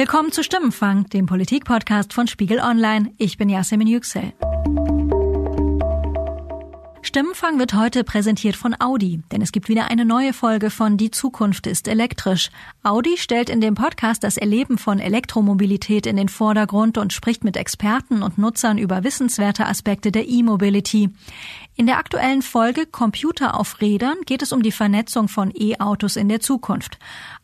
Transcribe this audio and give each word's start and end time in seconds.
Willkommen 0.00 0.32
zu 0.32 0.42
Stimmenfang, 0.42 1.10
dem 1.10 1.26
Politikpodcast 1.26 2.14
von 2.14 2.26
Spiegel 2.26 2.58
Online. 2.60 3.12
Ich 3.18 3.36
bin 3.36 3.50
Yasemin 3.50 3.86
Yüksel. 3.86 4.32
Stimmenfang 7.02 7.58
wird 7.58 7.74
heute 7.74 8.02
präsentiert 8.02 8.56
von 8.56 8.74
Audi, 8.80 9.20
denn 9.30 9.42
es 9.42 9.52
gibt 9.52 9.68
wieder 9.68 9.90
eine 9.90 10.06
neue 10.06 10.32
Folge 10.32 10.70
von 10.70 10.96
Die 10.96 11.10
Zukunft 11.10 11.66
ist 11.66 11.86
elektrisch. 11.86 12.50
Audi 12.82 13.18
stellt 13.18 13.50
in 13.50 13.60
dem 13.60 13.74
Podcast 13.74 14.24
das 14.24 14.38
Erleben 14.38 14.78
von 14.78 15.00
Elektromobilität 15.00 16.06
in 16.06 16.16
den 16.16 16.30
Vordergrund 16.30 16.96
und 16.96 17.12
spricht 17.12 17.44
mit 17.44 17.58
Experten 17.58 18.22
und 18.22 18.38
Nutzern 18.38 18.78
über 18.78 19.04
wissenswerte 19.04 19.66
Aspekte 19.66 20.12
der 20.12 20.26
E-Mobility. 20.26 21.10
In 21.76 21.86
der 21.86 21.98
aktuellen 21.98 22.42
Folge 22.42 22.86
Computer 22.86 23.58
auf 23.58 23.80
Rädern 23.82 24.16
geht 24.24 24.40
es 24.40 24.52
um 24.52 24.62
die 24.62 24.72
Vernetzung 24.72 25.28
von 25.28 25.52
E-Autos 25.54 26.16
in 26.16 26.28
der 26.28 26.40
Zukunft. 26.40 26.98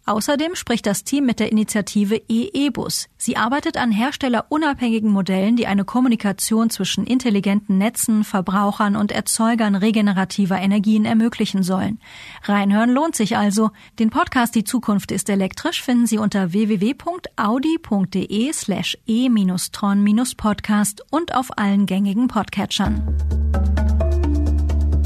Außerdem 0.06 0.54
spricht 0.54 0.86
das 0.86 1.02
Team 1.02 1.26
mit 1.26 1.40
der 1.40 1.50
Initiative 1.50 2.22
E-E-Bus. 2.28 3.08
Sie 3.16 3.36
arbeitet 3.36 3.76
an 3.76 3.90
herstellerunabhängigen 3.90 5.10
Modellen, 5.10 5.56
die 5.56 5.66
eine 5.66 5.84
Kommunikation 5.84 6.70
zwischen 6.70 7.04
intelligenten 7.04 7.76
Netzen, 7.76 8.22
Verbrauchern 8.22 8.94
und 8.94 9.10
Erzeugern 9.10 9.74
regenerativer 9.74 10.60
Energien 10.60 11.04
ermöglichen 11.04 11.64
sollen. 11.64 11.98
Reinhören 12.44 12.90
lohnt 12.90 13.16
sich 13.16 13.36
also. 13.36 13.72
Den 13.98 14.10
Podcast 14.10 14.54
Die 14.54 14.62
Zukunft 14.62 15.10
ist 15.10 15.28
elektrisch 15.28 15.82
finden 15.82 16.06
Sie 16.06 16.18
unter 16.18 16.52
www.audi.de 16.52 18.52
slash 18.52 18.96
e-tron-podcast 19.06 21.02
und 21.10 21.34
auf 21.34 21.58
allen 21.58 21.86
gängigen 21.86 22.28
Podcatchern. 22.28 23.02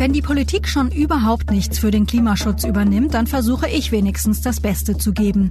Wenn 0.01 0.15
die 0.15 0.23
Politik 0.23 0.67
schon 0.67 0.91
überhaupt 0.91 1.51
nichts 1.51 1.79
für 1.79 1.91
den 1.91 2.07
Klimaschutz 2.07 2.65
übernimmt, 2.65 3.13
dann 3.13 3.27
versuche 3.27 3.69
ich 3.69 3.93
wenigstens 3.93 4.41
das 4.41 4.59
Beste 4.59 4.97
zu 4.97 5.13
geben. 5.13 5.51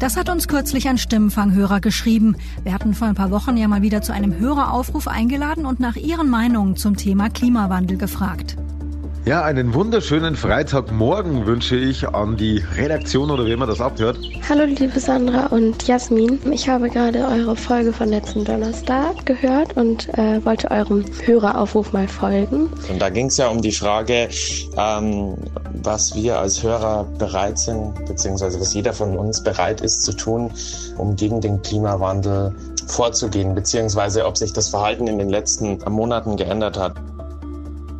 Das 0.00 0.16
hat 0.16 0.28
uns 0.28 0.48
kürzlich 0.48 0.88
ein 0.88 0.98
Stimmenfanghörer 0.98 1.78
geschrieben. 1.78 2.34
Wir 2.64 2.74
hatten 2.74 2.94
vor 2.94 3.06
ein 3.06 3.14
paar 3.14 3.30
Wochen 3.30 3.56
ja 3.56 3.68
mal 3.68 3.82
wieder 3.82 4.02
zu 4.02 4.12
einem 4.12 4.36
Höreraufruf 4.36 5.06
eingeladen 5.06 5.64
und 5.64 5.78
nach 5.78 5.94
ihren 5.94 6.28
Meinungen 6.28 6.74
zum 6.74 6.96
Thema 6.96 7.30
Klimawandel 7.30 7.96
gefragt. 7.96 8.56
Ja, 9.26 9.42
einen 9.42 9.72
wunderschönen 9.72 10.36
Freitagmorgen 10.36 11.46
wünsche 11.46 11.76
ich 11.76 12.06
an 12.06 12.36
die 12.36 12.62
Redaktion 12.76 13.30
oder 13.30 13.46
wie 13.46 13.56
man 13.56 13.66
das 13.66 13.80
abhört. 13.80 14.18
Hallo 14.46 14.64
liebe 14.64 15.00
Sandra 15.00 15.46
und 15.46 15.88
Jasmin. 15.88 16.38
Ich 16.52 16.68
habe 16.68 16.90
gerade 16.90 17.26
eure 17.26 17.56
Folge 17.56 17.94
von 17.94 18.10
letzten 18.10 18.44
Donnerstag 18.44 19.24
gehört 19.24 19.78
und 19.78 20.10
äh, 20.18 20.44
wollte 20.44 20.70
eurem 20.70 21.06
Höreraufruf 21.24 21.94
mal 21.94 22.06
folgen. 22.06 22.68
Und 22.90 23.00
da 23.00 23.08
ging 23.08 23.28
es 23.28 23.38
ja 23.38 23.48
um 23.48 23.62
die 23.62 23.72
Frage, 23.72 24.28
ähm, 24.76 25.36
was 25.82 26.14
wir 26.14 26.38
als 26.38 26.62
Hörer 26.62 27.04
bereit 27.18 27.58
sind, 27.58 27.94
beziehungsweise 28.04 28.60
was 28.60 28.74
jeder 28.74 28.92
von 28.92 29.16
uns 29.16 29.42
bereit 29.42 29.80
ist 29.80 30.02
zu 30.02 30.12
tun, 30.12 30.50
um 30.98 31.16
gegen 31.16 31.40
den 31.40 31.62
Klimawandel 31.62 32.54
vorzugehen, 32.88 33.54
beziehungsweise 33.54 34.26
ob 34.26 34.36
sich 34.36 34.52
das 34.52 34.68
Verhalten 34.68 35.06
in 35.06 35.16
den 35.16 35.30
letzten 35.30 35.78
Monaten 35.88 36.36
geändert 36.36 36.78
hat. 36.78 36.94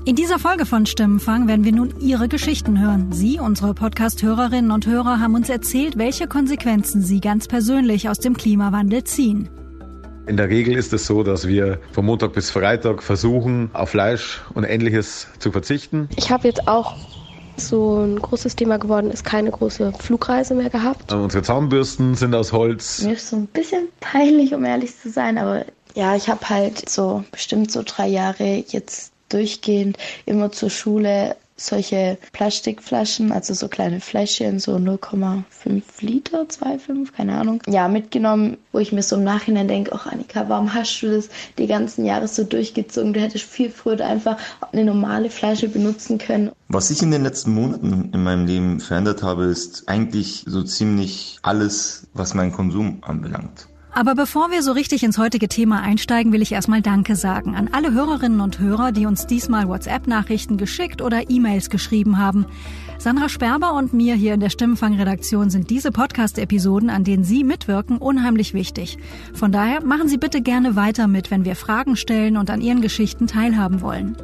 In 0.06 0.16
dieser 0.16 0.38
Folge 0.38 0.66
von 0.66 0.84
Stimmenfang 0.84 1.48
werden 1.48 1.64
wir 1.64 1.72
nun 1.72 1.94
Ihre 1.98 2.28
Geschichten 2.28 2.78
hören. 2.78 3.10
Sie, 3.10 3.40
unsere 3.40 3.72
Podcast-Hörerinnen 3.72 4.70
und 4.70 4.86
Hörer, 4.86 5.18
haben 5.18 5.34
uns 5.34 5.48
erzählt, 5.48 5.96
welche 5.96 6.26
Konsequenzen 6.26 7.00
Sie 7.00 7.22
ganz 7.22 7.48
persönlich 7.48 8.10
aus 8.10 8.18
dem 8.18 8.36
Klimawandel 8.36 9.04
ziehen. 9.04 9.48
In 10.26 10.36
der 10.36 10.50
Regel 10.50 10.76
ist 10.76 10.92
es 10.92 11.06
so, 11.06 11.22
dass 11.22 11.48
wir 11.48 11.80
von 11.92 12.04
Montag 12.04 12.34
bis 12.34 12.50
Freitag 12.50 13.02
versuchen, 13.02 13.70
auf 13.72 13.88
Fleisch 13.88 14.42
und 14.52 14.64
ähnliches 14.64 15.26
zu 15.38 15.50
verzichten. 15.52 16.10
Ich 16.16 16.30
habe 16.30 16.48
jetzt 16.48 16.68
auch 16.68 16.96
so 17.56 18.00
ein 18.00 18.18
großes 18.18 18.56
Thema 18.56 18.76
geworden 18.76 19.10
ist, 19.10 19.24
keine 19.24 19.52
große 19.52 19.94
Flugreise 19.98 20.54
mehr 20.54 20.68
gehabt. 20.68 21.14
Unsere 21.14 21.42
Zahnbürsten 21.42 22.14
sind 22.14 22.34
aus 22.34 22.52
Holz. 22.52 23.00
Mir 23.00 23.14
ist 23.14 23.30
so 23.30 23.36
ein 23.36 23.46
bisschen 23.46 23.88
peinlich, 24.00 24.52
um 24.52 24.66
ehrlich 24.66 24.98
zu 25.00 25.08
sein, 25.08 25.38
aber 25.38 25.64
ja, 25.94 26.14
ich 26.14 26.28
habe 26.28 26.46
halt 26.46 26.90
so 26.90 27.24
bestimmt 27.32 27.70
so 27.72 27.82
drei 27.86 28.08
Jahre 28.08 28.64
jetzt 28.68 29.13
durchgehend 29.28 29.98
immer 30.26 30.52
zur 30.52 30.70
Schule 30.70 31.36
solche 31.56 32.18
Plastikflaschen, 32.32 33.30
also 33.30 33.54
so 33.54 33.68
kleine 33.68 34.00
Fläschchen, 34.00 34.58
so 34.58 34.74
0,5 34.74 35.82
Liter, 36.00 36.42
2,5, 36.42 37.12
keine 37.12 37.38
Ahnung, 37.38 37.62
ja, 37.68 37.86
mitgenommen, 37.86 38.56
wo 38.72 38.80
ich 38.80 38.92
mir 38.92 39.02
so 39.02 39.16
im 39.16 39.24
Nachhinein 39.24 39.68
denke, 39.68 39.92
ach 39.94 40.06
Annika, 40.06 40.48
warum 40.48 40.74
hast 40.74 41.00
du 41.00 41.10
das 41.10 41.28
die 41.58 41.66
ganzen 41.66 42.04
Jahre 42.04 42.26
so 42.26 42.42
durchgezogen? 42.42 43.12
Du 43.12 43.20
hättest 43.20 43.44
viel 43.44 43.70
früher 43.70 44.00
einfach 44.00 44.36
eine 44.72 44.84
normale 44.84 45.30
Flasche 45.30 45.68
benutzen 45.68 46.18
können. 46.18 46.50
Was 46.68 46.90
ich 46.90 47.02
in 47.02 47.12
den 47.12 47.22
letzten 47.22 47.54
Monaten 47.54 48.10
in 48.12 48.22
meinem 48.24 48.46
Leben 48.46 48.80
verändert 48.80 49.22
habe, 49.22 49.44
ist 49.44 49.88
eigentlich 49.88 50.44
so 50.46 50.62
ziemlich 50.62 51.38
alles, 51.42 52.08
was 52.14 52.34
meinen 52.34 52.52
Konsum 52.52 52.98
anbelangt. 53.02 53.68
Aber 53.96 54.16
bevor 54.16 54.50
wir 54.50 54.64
so 54.64 54.72
richtig 54.72 55.04
ins 55.04 55.18
heutige 55.18 55.48
Thema 55.48 55.80
einsteigen, 55.80 56.32
will 56.32 56.42
ich 56.42 56.50
erstmal 56.50 56.82
Danke 56.82 57.14
sagen 57.14 57.54
an 57.54 57.68
alle 57.70 57.92
Hörerinnen 57.92 58.40
und 58.40 58.58
Hörer, 58.58 58.90
die 58.90 59.06
uns 59.06 59.28
diesmal 59.28 59.68
WhatsApp-Nachrichten 59.68 60.56
geschickt 60.56 61.00
oder 61.00 61.30
E-Mails 61.30 61.70
geschrieben 61.70 62.18
haben. 62.18 62.44
Sandra 62.98 63.28
Sperber 63.28 63.72
und 63.74 63.92
mir 63.92 64.16
hier 64.16 64.34
in 64.34 64.40
der 64.40 64.50
Stimmenfang-Redaktion 64.50 65.48
sind 65.48 65.70
diese 65.70 65.92
Podcast-Episoden, 65.92 66.90
an 66.90 67.04
denen 67.04 67.22
Sie 67.22 67.44
mitwirken, 67.44 67.98
unheimlich 67.98 68.52
wichtig. 68.52 68.98
Von 69.32 69.52
daher 69.52 69.84
machen 69.84 70.08
Sie 70.08 70.18
bitte 70.18 70.40
gerne 70.40 70.74
weiter 70.74 71.06
mit, 71.06 71.30
wenn 71.30 71.44
wir 71.44 71.54
Fragen 71.54 71.94
stellen 71.94 72.36
und 72.36 72.50
an 72.50 72.60
Ihren 72.60 72.80
Geschichten 72.80 73.28
teilhaben 73.28 73.80
wollen. 73.80 74.16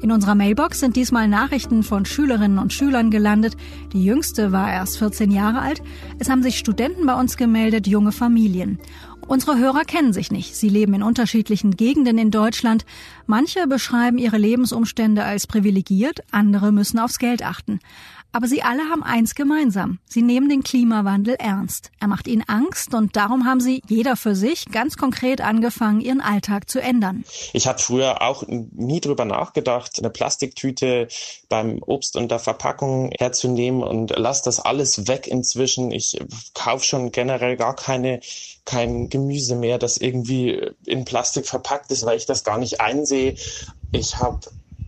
In 0.00 0.12
unserer 0.12 0.36
Mailbox 0.36 0.78
sind 0.80 0.94
diesmal 0.94 1.26
Nachrichten 1.26 1.82
von 1.82 2.04
Schülerinnen 2.04 2.58
und 2.58 2.72
Schülern 2.72 3.10
gelandet. 3.10 3.56
Die 3.92 4.04
jüngste 4.04 4.52
war 4.52 4.72
erst 4.72 4.98
14 4.98 5.30
Jahre 5.30 5.60
alt. 5.60 5.82
Es 6.20 6.30
haben 6.30 6.42
sich 6.42 6.58
Studenten 6.58 7.04
bei 7.04 7.14
uns 7.14 7.36
gemeldet, 7.36 7.88
junge 7.88 8.12
Familien. 8.12 8.78
Unsere 9.26 9.58
Hörer 9.58 9.84
kennen 9.84 10.12
sich 10.12 10.30
nicht. 10.30 10.54
Sie 10.54 10.68
leben 10.68 10.94
in 10.94 11.02
unterschiedlichen 11.02 11.76
Gegenden 11.76 12.16
in 12.16 12.30
Deutschland. 12.30 12.86
Manche 13.30 13.66
beschreiben 13.66 14.16
ihre 14.16 14.38
Lebensumstände 14.38 15.22
als 15.22 15.46
privilegiert, 15.46 16.20
andere 16.30 16.72
müssen 16.72 16.98
aufs 16.98 17.18
Geld 17.18 17.44
achten. 17.44 17.78
Aber 18.32 18.46
sie 18.46 18.62
alle 18.62 18.82
haben 18.90 19.02
eins 19.02 19.34
gemeinsam. 19.34 19.98
Sie 20.06 20.22
nehmen 20.22 20.48
den 20.48 20.62
Klimawandel 20.62 21.34
ernst. 21.38 21.90
Er 22.00 22.08
macht 22.08 22.26
ihnen 22.26 22.44
Angst 22.46 22.94
und 22.94 23.16
darum 23.16 23.44
haben 23.44 23.60
sie, 23.60 23.82
jeder 23.86 24.16
für 24.16 24.34
sich, 24.34 24.66
ganz 24.70 24.96
konkret 24.96 25.42
angefangen, 25.42 26.00
ihren 26.00 26.22
Alltag 26.22 26.70
zu 26.70 26.80
ändern. 26.80 27.24
Ich 27.52 27.66
habe 27.66 27.78
früher 27.78 28.22
auch 28.22 28.44
nie 28.46 29.00
drüber 29.00 29.26
nachgedacht, 29.26 29.98
eine 29.98 30.10
Plastiktüte 30.10 31.08
beim 31.50 31.82
Obst 31.82 32.16
und 32.16 32.30
der 32.30 32.38
Verpackung 32.38 33.10
herzunehmen 33.18 33.82
und 33.82 34.10
lasse 34.16 34.44
das 34.44 34.60
alles 34.60 35.06
weg 35.06 35.26
inzwischen. 35.26 35.90
Ich 35.90 36.18
kaufe 36.54 36.84
schon 36.84 37.12
generell 37.12 37.56
gar 37.56 37.76
keine 37.76 38.20
kein 38.68 39.08
Gemüse 39.08 39.56
mehr, 39.56 39.78
das 39.78 39.96
irgendwie 39.96 40.60
in 40.84 41.06
Plastik 41.06 41.46
verpackt 41.46 41.90
ist, 41.90 42.04
weil 42.04 42.18
ich 42.18 42.26
das 42.26 42.44
gar 42.44 42.58
nicht 42.58 42.82
einsehe. 42.82 43.17
Ich 43.90 44.18
habe 44.18 44.40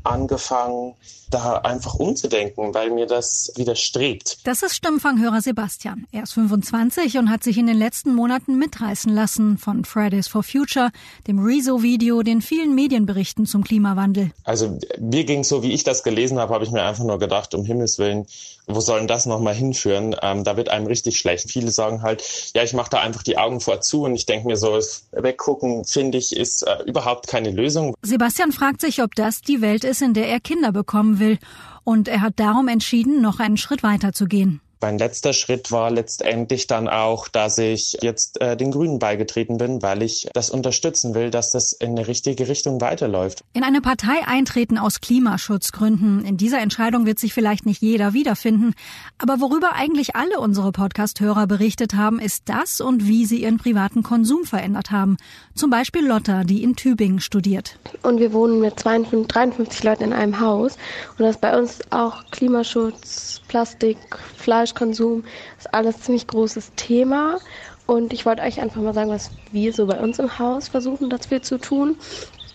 angefangen, 0.04 0.96
da 1.30 1.58
einfach 1.58 1.94
umzudenken, 1.94 2.74
weil 2.74 2.90
mir 2.90 3.06
das 3.06 3.52
widerstrebt. 3.56 4.38
Das 4.44 4.62
ist 4.62 4.74
Stimmfanghörer 4.74 5.40
Sebastian. 5.40 6.06
Er 6.12 6.24
ist 6.24 6.32
25 6.32 7.18
und 7.18 7.30
hat 7.30 7.44
sich 7.44 7.58
in 7.58 7.66
den 7.66 7.76
letzten 7.76 8.14
Monaten 8.14 8.58
mitreißen 8.58 9.12
lassen 9.12 9.58
von 9.58 9.84
Fridays 9.84 10.28
for 10.28 10.42
Future, 10.42 10.90
dem 11.26 11.38
Rezo-Video, 11.38 12.22
den 12.22 12.42
vielen 12.42 12.74
Medienberichten 12.74 13.46
zum 13.46 13.64
Klimawandel. 13.64 14.32
Also 14.44 14.78
mir 14.98 15.24
ging 15.24 15.44
so, 15.44 15.62
wie 15.62 15.72
ich 15.72 15.84
das 15.84 16.02
gelesen 16.02 16.38
habe, 16.38 16.54
habe 16.54 16.64
ich 16.64 16.70
mir 16.70 16.82
einfach 16.82 17.04
nur 17.04 17.18
gedacht, 17.18 17.54
um 17.54 17.64
Himmels 17.64 17.98
Willen, 17.98 18.26
wo 18.66 18.80
soll 18.80 18.98
denn 18.98 19.08
das 19.08 19.26
nochmal 19.26 19.54
hinführen? 19.54 20.16
Ähm, 20.22 20.44
da 20.44 20.56
wird 20.56 20.68
einem 20.68 20.86
richtig 20.86 21.18
schlecht. 21.18 21.50
Viele 21.50 21.70
sagen 21.70 22.02
halt, 22.02 22.22
ja, 22.54 22.62
ich 22.62 22.72
mache 22.72 22.90
da 22.90 23.00
einfach 23.00 23.22
die 23.22 23.38
Augen 23.38 23.60
vor 23.60 23.80
zu 23.80 24.04
und 24.04 24.14
ich 24.14 24.26
denke 24.26 24.46
mir 24.46 24.56
so, 24.56 24.78
weggucken, 25.12 25.84
finde 25.84 26.18
ich, 26.18 26.36
ist 26.36 26.62
äh, 26.62 26.82
überhaupt 26.84 27.26
keine 27.26 27.50
Lösung. 27.50 27.94
Sebastian 28.02 28.52
fragt 28.52 28.80
sich, 28.80 29.02
ob 29.02 29.14
das 29.14 29.40
die 29.40 29.60
Welt 29.60 29.84
ist, 29.84 30.02
in 30.02 30.14
der 30.14 30.28
er 30.28 30.40
Kinder 30.40 30.72
bekommen 30.72 31.19
will. 31.20 31.38
Und 31.84 32.08
er 32.08 32.20
hat 32.20 32.40
darum 32.40 32.68
entschieden, 32.68 33.22
noch 33.22 33.38
einen 33.38 33.56
Schritt 33.56 33.82
weiter 33.82 34.12
zu 34.12 34.26
gehen. 34.26 34.60
Mein 34.82 34.96
letzter 34.96 35.34
Schritt 35.34 35.70
war 35.70 35.90
letztendlich 35.90 36.66
dann 36.66 36.88
auch, 36.88 37.28
dass 37.28 37.58
ich 37.58 37.98
jetzt 38.00 38.40
äh, 38.40 38.56
den 38.56 38.70
Grünen 38.70 38.98
beigetreten 38.98 39.58
bin, 39.58 39.82
weil 39.82 40.02
ich 40.02 40.28
das 40.32 40.48
unterstützen 40.48 41.14
will, 41.14 41.30
dass 41.30 41.50
das 41.50 41.72
in 41.72 41.90
eine 41.90 42.08
richtige 42.08 42.48
Richtung 42.48 42.80
weiterläuft. 42.80 43.44
In 43.52 43.62
eine 43.62 43.82
Partei 43.82 44.26
eintreten 44.26 44.78
aus 44.78 45.02
Klimaschutzgründen. 45.02 46.24
In 46.24 46.38
dieser 46.38 46.60
Entscheidung 46.60 47.04
wird 47.04 47.18
sich 47.18 47.34
vielleicht 47.34 47.66
nicht 47.66 47.82
jeder 47.82 48.14
wiederfinden. 48.14 48.74
Aber 49.18 49.40
worüber 49.40 49.74
eigentlich 49.74 50.16
alle 50.16 50.40
unsere 50.40 50.72
Podcast-Hörer 50.72 51.46
berichtet 51.46 51.94
haben, 51.94 52.18
ist 52.18 52.44
das 52.46 52.80
und 52.80 53.06
wie 53.06 53.26
sie 53.26 53.42
ihren 53.42 53.58
privaten 53.58 54.02
Konsum 54.02 54.44
verändert 54.44 54.90
haben. 54.90 55.18
Zum 55.54 55.68
Beispiel 55.68 56.06
Lotta, 56.06 56.44
die 56.44 56.62
in 56.62 56.74
Tübingen 56.74 57.20
studiert. 57.20 57.78
Und 58.02 58.18
wir 58.18 58.32
wohnen 58.32 58.60
mit 58.60 58.80
52, 58.80 59.28
53 59.28 59.82
Leuten 59.82 60.04
in 60.04 60.12
einem 60.14 60.40
Haus. 60.40 60.78
Und 61.18 61.20
das 61.20 61.36
ist 61.36 61.40
bei 61.42 61.58
uns 61.58 61.80
auch 61.90 62.24
Klimaschutz, 62.30 63.42
Plastik, 63.48 63.98
Fleisch, 64.36 64.69
Fleischkonsum 64.70 65.24
ist 65.58 65.72
alles 65.74 66.00
ziemlich 66.00 66.26
großes 66.26 66.72
Thema. 66.76 67.40
Und 67.86 68.12
ich 68.12 68.24
wollte 68.24 68.42
euch 68.42 68.60
einfach 68.60 68.80
mal 68.80 68.94
sagen, 68.94 69.10
was 69.10 69.32
wir 69.50 69.72
so 69.72 69.86
bei 69.86 70.00
uns 70.00 70.18
im 70.18 70.38
Haus 70.38 70.68
versuchen, 70.68 71.10
dafür 71.10 71.42
zu 71.42 71.58
tun. 71.58 71.96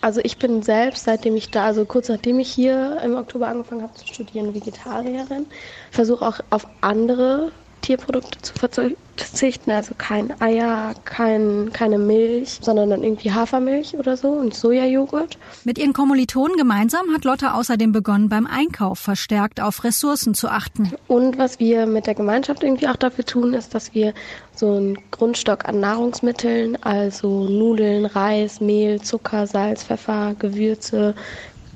Also 0.00 0.20
ich 0.24 0.38
bin 0.38 0.62
selbst, 0.62 1.04
seitdem 1.04 1.36
ich 1.36 1.50
da, 1.50 1.64
also 1.64 1.84
kurz 1.84 2.08
nachdem 2.08 2.38
ich 2.38 2.50
hier 2.50 3.00
im 3.02 3.16
Oktober 3.16 3.48
angefangen 3.48 3.82
habe 3.82 3.94
zu 3.94 4.06
studieren, 4.06 4.54
Vegetarierin. 4.54 5.46
Versuche 5.90 6.26
auch 6.26 6.40
auf 6.50 6.66
andere 6.80 7.52
Tierprodukte 7.82 8.40
zu 8.42 8.52
verzichten, 8.54 9.70
also 9.70 9.94
kein 9.96 10.40
Eier, 10.40 10.94
kein, 11.04 11.70
keine 11.72 11.98
Milch, 11.98 12.58
sondern 12.60 12.90
dann 12.90 13.04
irgendwie 13.04 13.32
Hafermilch 13.32 13.96
oder 13.96 14.16
so 14.16 14.28
und 14.28 14.54
Sojajoghurt. 14.54 15.38
Mit 15.64 15.78
ihren 15.78 15.92
Kommilitonen 15.92 16.56
gemeinsam 16.56 17.06
hat 17.14 17.24
Lotte 17.24 17.54
außerdem 17.54 17.92
begonnen, 17.92 18.28
beim 18.28 18.46
Einkauf 18.46 18.98
verstärkt 18.98 19.60
auf 19.60 19.84
Ressourcen 19.84 20.34
zu 20.34 20.48
achten. 20.48 20.92
Und 21.06 21.38
was 21.38 21.60
wir 21.60 21.86
mit 21.86 22.06
der 22.06 22.14
Gemeinschaft 22.14 22.62
irgendwie 22.64 22.88
auch 22.88 22.96
dafür 22.96 23.24
tun, 23.24 23.54
ist, 23.54 23.74
dass 23.74 23.94
wir 23.94 24.14
so 24.54 24.72
einen 24.72 24.98
Grundstock 25.10 25.66
an 25.66 25.80
Nahrungsmitteln, 25.80 26.76
also 26.82 27.48
Nudeln, 27.48 28.06
Reis, 28.06 28.60
Mehl, 28.60 29.00
Zucker, 29.00 29.46
Salz, 29.46 29.84
Pfeffer, 29.84 30.34
Gewürze, 30.38 31.14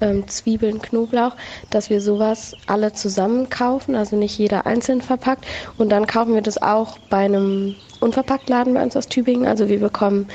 ähm, 0.01 0.27
Zwiebeln, 0.29 0.81
Knoblauch, 0.81 1.37
dass 1.71 1.91
wir 1.91 2.01
sowas 2.01 2.57
alle 2.67 2.93
zusammen 2.93 3.49
kaufen, 3.51 3.95
also 3.95 4.17
nicht 4.17 4.39
jeder 4.39 4.67
einzeln 4.67 5.01
verpackt. 5.01 5.47
Und 5.79 5.91
dann 5.91 6.07
kaufen 6.07 6.35
wir 6.35 6.43
das 6.43 6.61
auch 6.61 6.99
bei 7.11 7.25
einem 7.25 7.75
Unverpacktladen 8.01 8.75
bei 8.75 8.83
uns 8.83 8.97
aus 8.97 9.09
Tübingen. 9.09 9.47
Also 9.47 9.69
wir 9.69 9.81
bekommen 9.81 10.29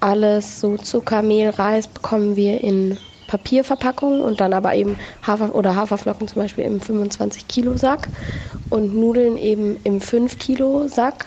alles, 0.00 0.60
so 0.60 0.76
Zucker, 0.76 1.22
Mehl, 1.22 1.50
Reis 1.50 1.86
bekommen 1.86 2.36
wir 2.36 2.62
in 2.62 2.96
Papierverpackungen 3.26 4.22
und 4.22 4.40
dann 4.40 4.52
aber 4.52 4.74
eben 4.74 4.98
Hafer 5.24 5.54
oder 5.54 5.76
Haferflocken 5.76 6.26
zum 6.26 6.42
Beispiel 6.42 6.64
im 6.64 6.80
25 6.80 7.46
Kilo 7.46 7.76
Sack 7.76 8.08
und 8.70 8.94
Nudeln 8.94 9.36
eben 9.36 9.78
im 9.84 10.00
5 10.00 10.38
Kilo 10.38 10.88
Sack. 10.88 11.26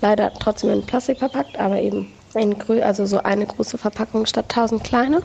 Leider 0.00 0.32
trotzdem 0.38 0.70
in 0.70 0.86
Plastik 0.86 1.18
verpackt, 1.18 1.58
aber 1.58 1.80
eben 1.80 2.06
in 2.34 2.56
Grö 2.58 2.80
also 2.80 3.04
so 3.06 3.18
eine 3.18 3.46
große 3.46 3.78
Verpackung 3.78 4.26
statt 4.26 4.46
1000 4.48 4.84
kleine. 4.84 5.22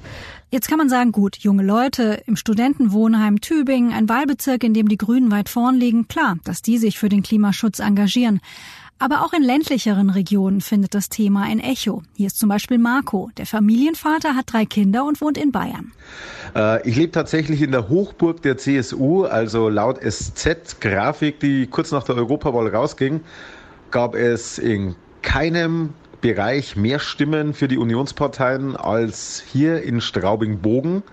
Jetzt 0.56 0.70
kann 0.70 0.78
man 0.78 0.88
sagen, 0.88 1.12
gut, 1.12 1.36
junge 1.36 1.64
Leute 1.64 2.24
im 2.28 2.38
Studentenwohnheim 2.38 3.42
Tübingen, 3.42 3.92
ein 3.92 4.08
Wahlbezirk, 4.08 4.64
in 4.64 4.74
dem 4.74 4.88
die 4.88 4.96
Grünen 4.96 5.30
weit 5.30 5.50
vorn 5.50 5.76
liegen, 5.76 6.08
klar, 6.08 6.38
dass 6.46 6.62
die 6.62 6.78
sich 6.78 6.98
für 6.98 7.10
den 7.10 7.24
Klimaschutz 7.24 7.80
engagieren. 7.80 8.40
Aber 8.98 9.26
auch 9.26 9.34
in 9.34 9.44
ländlicheren 9.44 10.10
Regionen 10.10 10.62
findet 10.62 10.94
das 10.94 11.10
Thema 11.10 11.42
ein 11.42 11.60
Echo. 11.60 12.04
Hier 12.16 12.28
ist 12.28 12.40
zum 12.40 12.48
Beispiel 12.48 12.78
Marco. 12.78 13.30
Der 13.36 13.46
Familienvater 13.46 14.34
hat 14.34 14.54
drei 14.54 14.64
Kinder 14.64 15.04
und 15.04 15.20
wohnt 15.20 15.38
in 15.38 15.52
Bayern. 15.52 15.92
Äh, 16.56 16.88
ich 16.88 16.96
lebe 16.96 17.12
tatsächlich 17.12 17.62
in 17.62 17.74
der 17.74 17.90
Hochburg 17.90 18.42
der 18.42 18.56
CSU, 18.58 19.26
also 19.26 19.68
laut 19.68 20.00
SZ-Grafik, 20.02 21.42
die 21.42 21.68
kurz 21.68 21.92
nach 21.92 22.06
der 22.06 22.16
Europawahl 22.16 22.74
rausging, 22.74 23.20
gab 23.92 24.16
es 24.16 24.58
in 24.58 24.96
keinem 25.22 25.90
Bereich 26.26 26.76
mehr 26.76 26.98
Stimmen 26.98 27.54
für 27.54 27.68
die 27.68 27.78
Unionsparteien 27.78 28.76
als 28.76 29.44
hier 29.48 29.84
in 29.84 30.02
Straubing-Bogen. 30.02 31.04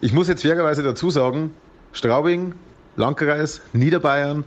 Ich 0.00 0.12
muss 0.12 0.28
jetzt 0.28 0.42
fairerweise 0.42 0.84
dazu 0.84 1.10
sagen, 1.10 1.52
Straubing, 1.92 2.54
Landkreis, 2.94 3.60
Niederbayern, 3.72 4.44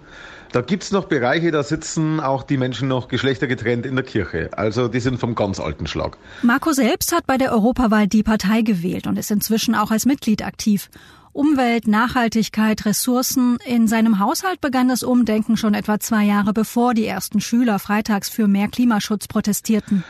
da 0.53 0.62
gibt 0.62 0.83
es 0.83 0.94
noch 0.94 1.09
Bereiche, 1.09 1.51
da 1.51 1.63
sitzen 1.63 2.21
auch 2.21 2.44
die 2.44 2.56
Menschen 2.56 2.88
noch 2.88 3.09
geschlechtergetrennt 3.09 3.85
in 3.85 3.95
der 3.95 4.06
Kirche. 4.06 4.51
Also 4.53 4.88
die 4.88 5.01
sind 5.01 5.19
vom 5.19 5.35
ganz 5.35 5.59
alten 5.59 5.85
Schlag. 5.85 6.17
Marco 6.44 6.71
selbst 6.71 7.12
hat 7.12 7.27
bei 7.27 7.38
der 7.38 7.51
Europawahl 7.51 8.07
die 8.07 8.23
Partei 8.23 8.62
gewählt 8.62 9.07
und 9.07 9.19
ist 9.19 9.31
inzwischen 9.31 9.75
auch 9.75 9.91
als 9.91 10.06
Mitglied 10.06 10.45
aktiv. 10.45 10.89
Umwelt, 11.36 11.86
Nachhaltigkeit, 11.86 12.86
Ressourcen. 12.86 13.58
In 13.66 13.90
seinem 13.90 14.20
Haushalt 14.20 14.62
begann 14.62 14.88
das 14.88 15.04
Umdenken 15.04 15.58
schon 15.58 15.74
etwa 15.74 16.00
zwei 16.00 16.24
Jahre 16.24 16.54
bevor 16.54 16.94
die 16.94 17.06
ersten 17.06 17.42
Schüler 17.42 17.78
freitags 17.78 18.30
für 18.30 18.48
mehr 18.48 18.70
Klimaschutz 18.70 19.28
protestierten. 19.28 20.06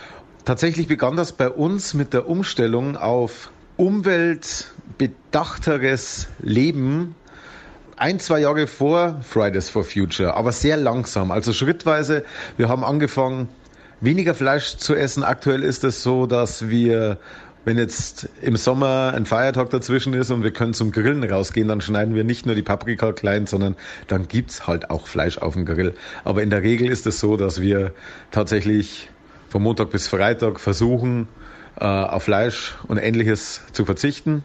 Tatsächlich 0.45 0.87
begann 0.87 1.17
das 1.17 1.31
bei 1.31 1.49
uns 1.49 1.95
mit 1.95 2.13
der 2.13 2.29
Umstellung 2.29 2.95
auf 2.95 3.49
umweltbedachteres 3.75 6.27
Leben 6.43 7.15
ein, 7.97 8.19
zwei 8.19 8.41
Jahre 8.41 8.67
vor 8.67 9.19
Fridays 9.27 9.67
for 9.67 9.83
Future, 9.83 10.35
aber 10.35 10.51
sehr 10.51 10.77
langsam, 10.77 11.31
also 11.31 11.53
schrittweise. 11.53 12.23
Wir 12.55 12.69
haben 12.69 12.83
angefangen, 12.83 13.49
weniger 13.99 14.35
Fleisch 14.35 14.77
zu 14.77 14.93
essen. 14.93 15.23
Aktuell 15.23 15.63
ist 15.63 15.83
es 15.83 16.03
so, 16.03 16.27
dass 16.27 16.69
wir 16.69 17.17
wenn 17.65 17.77
jetzt 17.77 18.29
im 18.41 18.55
Sommer 18.55 19.13
ein 19.15 19.25
Feiertag 19.25 19.71
dazwischen 19.71 20.13
ist 20.13 20.31
und 20.31 20.43
wir 20.43 20.51
können 20.51 20.73
zum 20.73 20.91
Grillen 20.91 21.23
rausgehen, 21.23 21.67
dann 21.67 21.81
schneiden 21.81 22.15
wir 22.15 22.23
nicht 22.23 22.45
nur 22.45 22.55
die 22.55 22.61
Paprika 22.61 23.11
klein, 23.11 23.47
sondern 23.47 23.75
dann 24.07 24.27
gibt's 24.27 24.67
halt 24.67 24.89
auch 24.91 25.07
Fleisch 25.07 25.39
auf 25.39 25.53
dem 25.53 25.65
Grill. 25.65 25.95
Aber 26.23 26.43
in 26.43 26.51
der 26.51 26.61
Regel 26.61 26.89
ist 26.89 27.07
es 27.07 27.19
so, 27.19 27.37
dass 27.37 27.59
wir 27.59 27.91
tatsächlich 28.31 29.09
von 29.49 29.63
Montag 29.63 29.89
bis 29.89 30.07
Freitag 30.07 30.59
versuchen, 30.59 31.27
äh, 31.79 31.85
auf 31.85 32.23
Fleisch 32.23 32.75
und 32.87 32.97
ähnliches 32.97 33.61
zu 33.73 33.83
verzichten. 33.83 34.43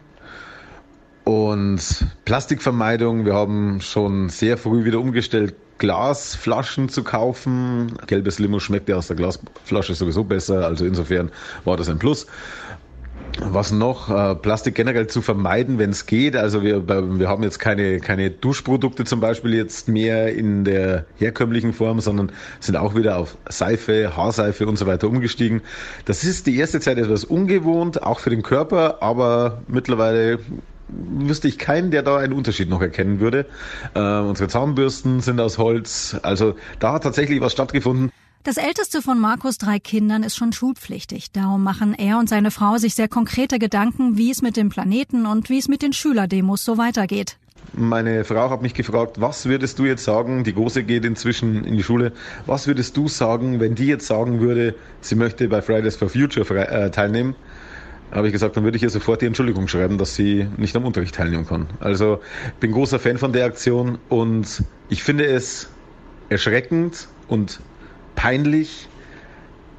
Und 1.23 2.07
Plastikvermeidung, 2.25 3.25
wir 3.25 3.35
haben 3.35 3.79
schon 3.81 4.29
sehr 4.29 4.57
früh 4.57 4.83
wieder 4.83 4.99
umgestellt, 4.99 5.53
Glasflaschen 5.77 6.89
zu 6.89 7.03
kaufen. 7.03 7.93
Gelbes 8.07 8.39
Limo 8.39 8.59
schmeckt 8.59 8.89
ja 8.89 8.97
aus 8.97 9.07
der 9.07 9.15
Glasflasche 9.15 9.95
sowieso 9.95 10.23
besser, 10.23 10.65
also 10.65 10.85
insofern 10.85 11.31
war 11.65 11.77
das 11.77 11.89
ein 11.89 11.99
Plus. 11.99 12.27
Was 13.39 13.71
noch? 13.71 14.09
Äh, 14.09 14.35
Plastik 14.35 14.75
generell 14.75 15.07
zu 15.07 15.21
vermeiden, 15.21 15.79
wenn 15.79 15.91
es 15.91 16.05
geht. 16.05 16.35
Also 16.35 16.63
wir, 16.63 16.87
wir 16.87 17.29
haben 17.29 17.43
jetzt 17.43 17.59
keine, 17.59 17.99
keine 17.99 18.29
Duschprodukte 18.29 19.05
zum 19.05 19.19
Beispiel 19.19 19.53
jetzt 19.53 19.87
mehr 19.87 20.33
in 20.35 20.63
der 20.65 21.05
herkömmlichen 21.17 21.73
Form, 21.73 22.01
sondern 22.01 22.31
sind 22.59 22.75
auch 22.75 22.95
wieder 22.95 23.17
auf 23.17 23.37
Seife, 23.47 24.15
Haarseife 24.15 24.67
und 24.67 24.77
so 24.77 24.85
weiter 24.85 25.07
umgestiegen. 25.07 25.61
Das 26.05 26.23
ist 26.23 26.47
die 26.47 26.57
erste 26.57 26.79
Zeit 26.79 26.97
etwas 26.97 27.23
ungewohnt, 27.23 28.03
auch 28.03 28.19
für 28.19 28.29
den 28.29 28.43
Körper, 28.43 29.01
aber 29.01 29.61
mittlerweile 29.67 30.39
wüsste 30.89 31.47
ich 31.47 31.57
keinen, 31.57 31.91
der 31.91 32.03
da 32.03 32.17
einen 32.17 32.33
Unterschied 32.33 32.69
noch 32.69 32.81
erkennen 32.81 33.19
würde. 33.19 33.45
Äh, 33.93 33.99
unsere 33.99 34.49
Zahnbürsten 34.49 35.21
sind 35.21 35.39
aus 35.39 35.57
Holz. 35.57 36.17
Also 36.21 36.55
da 36.79 36.93
hat 36.93 37.03
tatsächlich 37.03 37.39
was 37.39 37.53
stattgefunden. 37.53 38.11
Das 38.43 38.57
älteste 38.57 39.03
von 39.03 39.19
Markus 39.19 39.59
drei 39.59 39.77
Kindern 39.77 40.23
ist 40.23 40.35
schon 40.35 40.51
schulpflichtig. 40.51 41.31
Darum 41.31 41.63
machen 41.63 41.93
er 41.93 42.17
und 42.17 42.27
seine 42.27 42.49
Frau 42.49 42.77
sich 42.77 42.95
sehr 42.95 43.07
konkrete 43.07 43.59
Gedanken, 43.59 44.17
wie 44.17 44.31
es 44.31 44.41
mit 44.41 44.57
dem 44.57 44.69
Planeten 44.69 45.27
und 45.27 45.49
wie 45.49 45.59
es 45.59 45.67
mit 45.67 45.83
den 45.83 45.93
Schülerdemos 45.93 46.65
so 46.65 46.79
weitergeht. 46.79 47.37
Meine 47.73 48.23
Frau 48.25 48.49
hat 48.49 48.63
mich 48.63 48.73
gefragt, 48.73 49.21
was 49.21 49.45
würdest 49.45 49.77
du 49.77 49.85
jetzt 49.85 50.03
sagen, 50.03 50.43
die 50.43 50.55
Große 50.55 50.83
geht 50.83 51.05
inzwischen 51.05 51.63
in 51.63 51.77
die 51.77 51.83
Schule, 51.83 52.13
was 52.47 52.65
würdest 52.65 52.97
du 52.97 53.07
sagen, 53.07 53.59
wenn 53.59 53.75
die 53.75 53.85
jetzt 53.85 54.07
sagen 54.07 54.39
würde, 54.39 54.73
sie 55.01 55.15
möchte 55.15 55.47
bei 55.47 55.61
Fridays 55.61 55.95
for 55.95 56.09
Future 56.09 56.67
äh, 56.67 56.89
teilnehmen? 56.89 57.35
habe 58.11 58.27
ich 58.27 58.33
gesagt, 58.33 58.57
dann 58.57 58.65
würde 58.65 58.75
ich 58.75 58.83
ihr 58.83 58.89
sofort 58.89 59.21
die 59.21 59.25
Entschuldigung 59.25 59.69
schreiben, 59.69 59.97
dass 59.97 60.15
sie 60.15 60.45
nicht 60.57 60.75
am 60.75 60.83
Unterricht 60.83 61.15
teilnehmen 61.15 61.45
kann. 61.45 61.67
Also 61.79 62.19
bin 62.59 62.73
großer 62.73 62.99
Fan 62.99 63.17
von 63.17 63.31
der 63.31 63.45
Aktion 63.45 63.99
und 64.09 64.63
ich 64.89 65.01
finde 65.01 65.25
es 65.27 65.69
erschreckend 66.27 67.07
und 67.29 67.61
peinlich, 68.21 68.87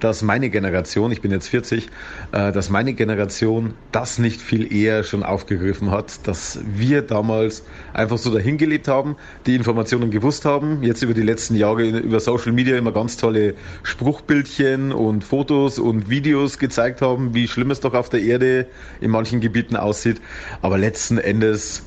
dass 0.00 0.20
meine 0.20 0.50
Generation, 0.50 1.12
ich 1.12 1.20
bin 1.20 1.30
jetzt 1.30 1.46
40, 1.46 1.86
äh, 2.32 2.50
dass 2.50 2.70
meine 2.70 2.92
Generation 2.92 3.74
das 3.92 4.18
nicht 4.18 4.42
viel 4.42 4.74
eher 4.74 5.04
schon 5.04 5.22
aufgegriffen 5.22 5.92
hat, 5.92 6.26
dass 6.26 6.58
wir 6.64 7.02
damals 7.02 7.62
einfach 7.92 8.18
so 8.18 8.34
dahingelebt 8.34 8.88
haben, 8.88 9.14
die 9.46 9.54
Informationen 9.54 10.10
gewusst 10.10 10.44
haben, 10.44 10.82
jetzt 10.82 11.04
über 11.04 11.14
die 11.14 11.22
letzten 11.22 11.54
Jahre 11.54 11.84
über 11.86 12.18
Social 12.18 12.50
Media 12.50 12.76
immer 12.76 12.90
ganz 12.90 13.16
tolle 13.16 13.54
Spruchbildchen 13.84 14.90
und 14.90 15.22
Fotos 15.22 15.78
und 15.78 16.10
Videos 16.10 16.58
gezeigt 16.58 17.00
haben, 17.00 17.34
wie 17.34 17.46
schlimm 17.46 17.70
es 17.70 17.78
doch 17.78 17.94
auf 17.94 18.08
der 18.08 18.22
Erde 18.22 18.66
in 19.00 19.12
manchen 19.12 19.40
Gebieten 19.40 19.76
aussieht. 19.76 20.20
Aber 20.62 20.78
letzten 20.78 21.18
Endes, 21.18 21.86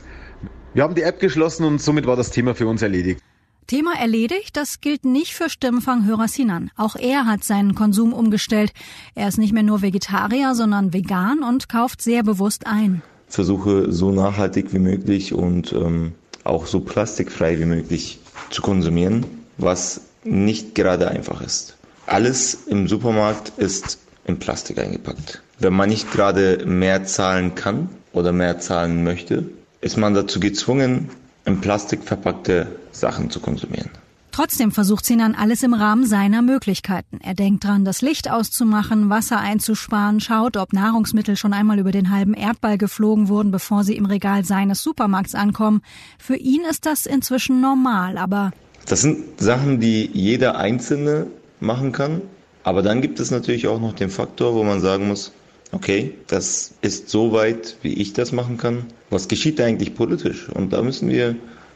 wir 0.73 0.83
haben 0.83 0.95
die 0.95 1.01
App 1.01 1.19
geschlossen 1.19 1.65
und 1.65 1.81
somit 1.81 2.07
war 2.07 2.15
das 2.15 2.31
Thema 2.31 2.55
für 2.55 2.67
uns 2.67 2.81
erledigt. 2.81 3.24
Thema 3.67 3.93
erledigt, 3.99 4.55
das 4.57 4.79
gilt 4.79 5.05
nicht 5.05 5.33
für 5.33 5.49
Stimmfanghörer 5.49 6.27
Sinan. 6.27 6.69
Auch 6.77 6.95
er 6.95 7.25
hat 7.25 7.43
seinen 7.43 7.73
Konsum 7.73 8.13
umgestellt. 8.13 8.73
Er 9.15 9.27
ist 9.27 9.39
nicht 9.39 9.53
mehr 9.53 9.63
nur 9.63 9.81
Vegetarier, 9.81 10.53
sondern 10.53 10.93
vegan 10.93 11.41
und 11.41 11.67
kauft 11.67 12.01
sehr 12.01 12.21
bewusst 12.21 12.67
ein. 12.67 13.01
Versuche 13.27 13.91
so 13.91 14.11
nachhaltig 14.11 14.71
wie 14.71 14.79
möglich 14.79 15.33
und 15.33 15.73
ähm, 15.73 16.13
auch 16.43 16.67
so 16.67 16.79
plastikfrei 16.79 17.59
wie 17.59 17.65
möglich 17.65 18.19
zu 18.51 18.61
konsumieren, 18.61 19.25
was 19.57 20.01
nicht 20.23 20.75
gerade 20.75 21.07
einfach 21.09 21.41
ist. 21.41 21.75
Alles 22.05 22.53
im 22.67 22.87
Supermarkt 22.87 23.53
ist 23.57 23.97
in 24.25 24.37
Plastik 24.37 24.77
eingepackt. 24.77 25.41
Wenn 25.57 25.73
man 25.73 25.89
nicht 25.89 26.11
gerade 26.11 26.63
mehr 26.65 27.05
zahlen 27.05 27.55
kann 27.55 27.89
oder 28.13 28.31
mehr 28.31 28.59
zahlen 28.59 29.03
möchte, 29.03 29.49
ist 29.81 29.97
man 29.97 30.13
dazu 30.13 30.39
gezwungen, 30.39 31.09
in 31.45 31.61
Plastik 31.61 32.03
verpackte 32.03 32.67
Sachen 32.91 33.29
zu 33.29 33.39
konsumieren. 33.39 33.89
Trotzdem 34.31 34.73
versucht 34.73 35.05
Sinan 35.05 35.33
alles 35.33 35.63
im 35.63 35.73
Rahmen 35.73 36.05
seiner 36.05 36.41
Möglichkeiten. 36.41 37.21
Er 37.23 37.35
denkt 37.35 37.63
dran, 37.63 37.85
das 37.85 38.01
Licht 38.01 38.29
auszumachen, 38.29 39.09
Wasser 39.09 39.39
einzusparen, 39.39 40.19
schaut, 40.19 40.57
ob 40.57 40.73
Nahrungsmittel 40.73 41.37
schon 41.37 41.53
einmal 41.53 41.79
über 41.79 41.93
den 41.93 42.09
halben 42.09 42.33
Erdball 42.33 42.77
geflogen 42.77 43.29
wurden, 43.29 43.51
bevor 43.51 43.85
sie 43.85 43.95
im 43.95 44.05
Regal 44.05 44.43
seines 44.43 44.83
Supermarkts 44.83 45.35
ankommen. 45.35 45.81
Für 46.19 46.35
ihn 46.35 46.63
ist 46.69 46.85
das 46.85 47.05
inzwischen 47.05 47.61
normal, 47.61 48.17
aber 48.17 48.51
das 48.87 49.01
sind 49.01 49.39
Sachen, 49.39 49.79
die 49.79 50.09
jeder 50.13 50.57
Einzelne 50.57 51.27
machen 51.59 51.91
kann. 51.91 52.21
Aber 52.63 52.81
dann 52.81 53.01
gibt 53.01 53.19
es 53.19 53.31
natürlich 53.31 53.67
auch 53.67 53.79
noch 53.79 53.93
den 53.93 54.09
Faktor, 54.09 54.53
wo 54.53 54.63
man 54.63 54.81
sagen 54.81 55.07
muss, 55.07 55.31
okay, 55.75 56.13
das 56.27 56.73
ist 56.81 57.09
so 57.09 57.33
weit, 57.33 57.75
wie 57.81 57.93
ich 57.93 58.13
das 58.13 58.31
machen 58.31 58.57
kann. 58.57 58.85
Was 59.09 59.27
geschieht 59.27 59.59
eigentlich 59.59 59.93
politisch? 59.93 60.49
Und 60.49 60.73
da 60.73 60.81
müssen 60.81 61.09
wir 61.09 61.35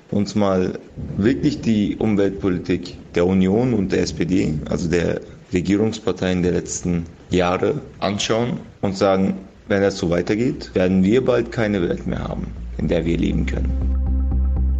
uns 0.09 0.35
mal 0.35 0.79
wirklich 1.17 1.61
die 1.61 1.97
Umweltpolitik 1.97 2.95
der 3.13 3.27
Union 3.27 3.73
und 3.73 3.91
der 3.91 4.01
SPD, 4.01 4.53
also 4.69 4.89
der 4.89 5.21
Regierungsparteien 5.53 6.41
der 6.41 6.53
letzten 6.53 7.05
Jahre 7.29 7.81
anschauen 7.99 8.59
und 8.81 8.97
sagen, 8.97 9.35
wenn 9.67 9.81
das 9.81 9.97
so 9.97 10.09
weitergeht, 10.09 10.71
werden 10.73 11.03
wir 11.03 11.23
bald 11.23 11.51
keine 11.51 11.81
Welt 11.81 12.07
mehr 12.07 12.23
haben, 12.23 12.47
in 12.77 12.87
der 12.87 13.05
wir 13.05 13.17
leben 13.17 13.45
können. 13.45 14.08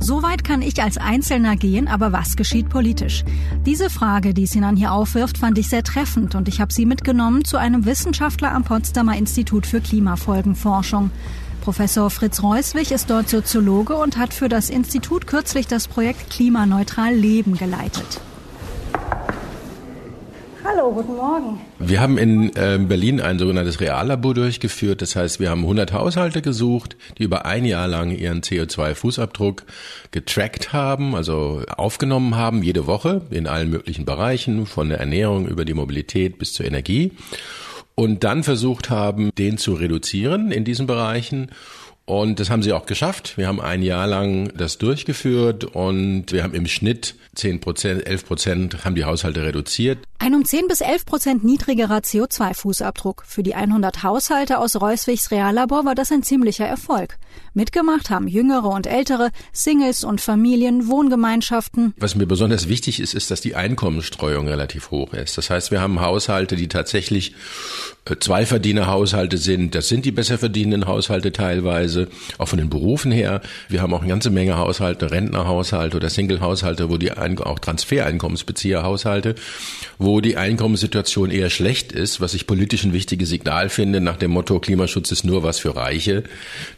So 0.01 0.24
weit 0.24 0.44
kann 0.44 0.62
ich 0.62 0.82
als 0.82 0.98
Einzelner 0.98 1.58
gehen, 1.58 1.88
aber 1.88 2.13
was 2.13 2.38
geschieht 2.38 2.70
politisch? 2.70 3.25
Diese 3.65 3.89
Frage, 3.89 4.34
die 4.34 4.48
Sinan 4.48 4.77
hier 4.77 4.94
aufwirft, 4.94 5.38
fand 5.38 5.58
ich 5.58 5.68
sehr 5.68 5.84
treffend 5.84 6.36
und 6.36 6.48
ich 6.48 6.62
habe 6.62 6.74
sie 6.74 6.86
mitgenommen 6.86 7.44
zu 7.44 7.58
einem 7.58 7.86
Wissenschaftler 7.86 8.53
am 8.53 8.63
Potsdamer 8.63 9.18
Institut 9.18 9.68
für 9.68 9.82
Klimafolgenforschung. 9.82 11.12
Professor 11.62 12.10
Fritz 12.10 12.41
Reuswig 12.41 12.91
ist 12.91 13.10
dort 13.10 13.29
Soziologe 13.29 13.96
und 13.96 14.18
hat 14.18 14.34
für 14.34 14.48
das 14.48 14.70
Institut 14.70 15.27
kürzlich 15.27 15.68
das 15.68 15.88
Projekt 15.88 16.29
Klimaneutral 16.29 17.13
Leben 17.13 17.56
geleitet. 17.58 18.22
Hallo, 20.72 20.92
guten 20.92 21.16
Morgen. 21.16 21.60
Wir 21.80 22.00
haben 22.00 22.20
in 22.20 22.56
äh, 22.56 22.78
Berlin 22.80 23.22
ein 23.22 23.40
sogenanntes 23.40 23.80
Reallabor 23.80 24.36
durchgeführt. 24.36 25.02
Das 25.02 25.16
heißt, 25.16 25.40
wir 25.40 25.50
haben 25.50 25.62
100 25.62 25.94
Haushalte 25.94 26.44
gesucht, 26.44 26.96
die 27.18 27.24
über 27.24 27.48
ein 27.48 27.66
Jahr 27.66 27.88
lang 27.88 28.12
ihren 28.12 28.42
CO2-Fußabdruck 28.42 29.64
getrackt 30.12 30.72
haben, 30.72 31.16
also 31.16 31.64
aufgenommen 31.76 32.36
haben, 32.36 32.62
jede 32.62 32.86
Woche 32.86 33.22
in 33.32 33.48
allen 33.48 33.72
möglichen 33.72 34.06
Bereichen, 34.06 34.68
von 34.68 34.90
der 34.90 35.00
Ernährung 35.00 35.48
über 35.48 35.66
die 35.66 35.74
Mobilität 35.74 36.38
bis 36.38 36.54
zur 36.54 36.68
Energie. 36.68 37.14
Und 37.96 38.24
dann 38.24 38.44
versucht 38.44 38.92
haben, 38.92 39.32
den 39.40 39.58
zu 39.58 39.74
reduzieren 39.74 40.52
in 40.52 40.66
diesen 40.66 40.86
Bereichen 40.86 41.50
und 42.10 42.39
das 42.39 42.50
haben 42.50 42.63
sie 42.63 42.74
auch 42.74 42.88
geschafft. 42.88 43.38
Wir 43.38 43.48
haben 43.48 43.62
ein 43.62 43.84
Jahr 43.84 44.08
lang 44.08 44.51
das 44.58 44.80
durchgeführt 44.80 45.63
und 45.63 46.32
wir 46.32 46.42
haben 46.42 46.56
im 46.56 46.66
Schnitt 46.66 47.13
10 47.36 47.62
Prozent, 47.62 48.08
11 48.08 48.25
Prozent 48.25 48.84
haben 48.84 48.96
die 48.96 49.06
Haushalte 49.06 49.44
reduziert. 49.44 50.00
Ein 50.18 50.34
um 50.34 50.44
10 50.44 50.68
bis 50.68 50.82
11 50.82 51.06
Prozent 51.06 51.44
niedrigerer 51.44 52.00
CO2-Fußabdruck. 52.00 53.24
Für 53.25 53.44
die 53.44 53.54
100 53.54 54.01
Haushalte 54.01 54.58
aus 54.58 54.82
Reuswigs 54.82 55.30
Reallabor 55.30 55.86
war 55.86 55.94
das 55.94 56.12
ein 56.12 56.24
ziemlicher 56.24 56.66
Erfolg. 56.66 57.18
Mitgemacht 57.54 58.10
haben 58.10 58.28
Jüngere 58.28 58.70
und 58.70 58.88
Ältere, 58.88 59.30
Singles 59.54 60.04
und 60.04 60.20
Familien, 60.20 60.88
Wohngemeinschaften. 60.88 61.94
Was 61.98 62.16
mir 62.16 62.25
besonders 62.25 62.68
wichtig 62.68 63.00
ist, 63.00 63.13
ist, 63.13 63.30
dass 63.30 63.39
die 63.42 63.56
Einkommensstreuung 63.56 64.48
relativ 64.48 64.89
hoch 64.89 65.13
ist. 65.13 65.38
Das 65.38 65.51
heißt, 65.51 65.70
wir 65.70 65.80
haben 65.80 66.01
Haushalte, 66.01 66.56
die 66.56 66.68
tatsächlich 66.68 67.36
Zweiverdienerhaushalte 68.18 69.38
sind. 69.38 69.75
Das 69.75 69.88
sind 69.89 70.06
die 70.06 70.12
besser 70.12 70.38
verdienenden 70.38 70.88
Haushalte 70.88 71.32
teilweise, 71.32 72.08
auch 72.38 72.48
von 72.48 72.58
den 72.58 72.70
Berufen 72.70 73.12
her. 73.12 73.42
Wir 73.68 73.82
haben 73.82 73.94
auch 73.94 74.00
eine 74.00 74.10
ganze 74.10 74.30
Menge 74.30 74.58
Haushalte, 74.58 75.12
Rentnerhaushalte 75.12 75.98
oder 75.98 76.10
Single-Haushalte, 76.10 76.89
wo 76.89 76.98
die 76.98 77.12
auch 77.12 77.60
Transfereinkommensbezieherhaushalte, 77.60 79.36
wo 79.98 80.22
die 80.22 80.38
Einkommenssituation 80.38 81.30
eher 81.30 81.50
schlecht 81.50 81.92
ist, 81.92 82.22
was 82.22 82.34
ich 82.34 82.48
politisch 82.48 82.84
ein 82.84 82.94
wichtiges 82.94 83.30
Signal 83.30 83.70
finde, 83.70 84.01
nach 84.01 84.18
dem 84.18 84.32
Motto 84.32 84.60
Klimaschutz 84.60 85.12
ist 85.12 85.25
nur 85.25 85.44
was 85.44 85.60
für 85.60 85.75
Reiche. 85.75 86.24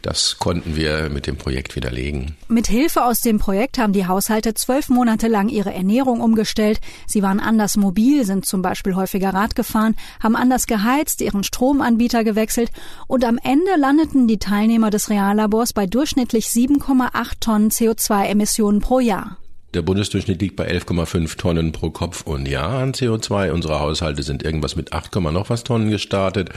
Das 0.02 0.38
konnten 0.38 0.76
wir 0.76 1.08
mit 1.08 1.26
dem 1.26 1.36
Projekt 1.36 1.76
widerlegen. 1.76 2.36
Mit 2.48 2.66
Hilfe 2.66 3.04
aus 3.04 3.20
dem 3.20 3.38
Projekt 3.38 3.78
haben 3.78 3.92
die 3.92 4.06
Haushalte 4.06 4.54
zwölf 4.54 4.88
Monate 4.88 5.28
lang 5.28 5.48
ihre 5.48 5.72
Ernährung 5.72 6.20
umgestellt. 6.20 6.80
Sie 7.06 7.22
waren 7.22 7.40
anders 7.40 7.76
mobil, 7.76 8.24
sind 8.24 8.44
zum 8.44 8.62
Beispiel 8.62 8.94
häufiger 8.94 9.30
Rad 9.30 9.54
gefahren, 9.54 9.96
haben 10.20 10.36
anders 10.36 10.66
geheizt, 10.66 11.21
ihren 11.22 11.44
Stromanbieter 11.44 12.24
gewechselt 12.24 12.70
und 13.06 13.24
am 13.24 13.38
Ende 13.42 13.76
landeten 13.76 14.28
die 14.28 14.38
Teilnehmer 14.38 14.90
des 14.90 15.10
Reallabors 15.10 15.72
bei 15.72 15.86
durchschnittlich 15.86 16.46
7,8 16.46 17.32
Tonnen 17.40 17.70
CO2-Emissionen 17.70 18.80
pro 18.80 19.00
Jahr. 19.00 19.38
Der 19.74 19.80
Bundesdurchschnitt 19.80 20.42
liegt 20.42 20.56
bei 20.56 20.70
11,5 20.70 21.38
Tonnen 21.38 21.72
pro 21.72 21.88
Kopf 21.88 22.26
und 22.26 22.46
Jahr 22.46 22.82
an 22.82 22.92
CO2. 22.92 23.52
Unsere 23.52 23.80
Haushalte 23.80 24.22
sind 24.22 24.42
irgendwas 24.42 24.76
mit 24.76 24.92
8, 24.92 25.14
noch 25.16 25.48
was 25.48 25.64
Tonnen 25.64 25.90
gestartet 25.90 26.50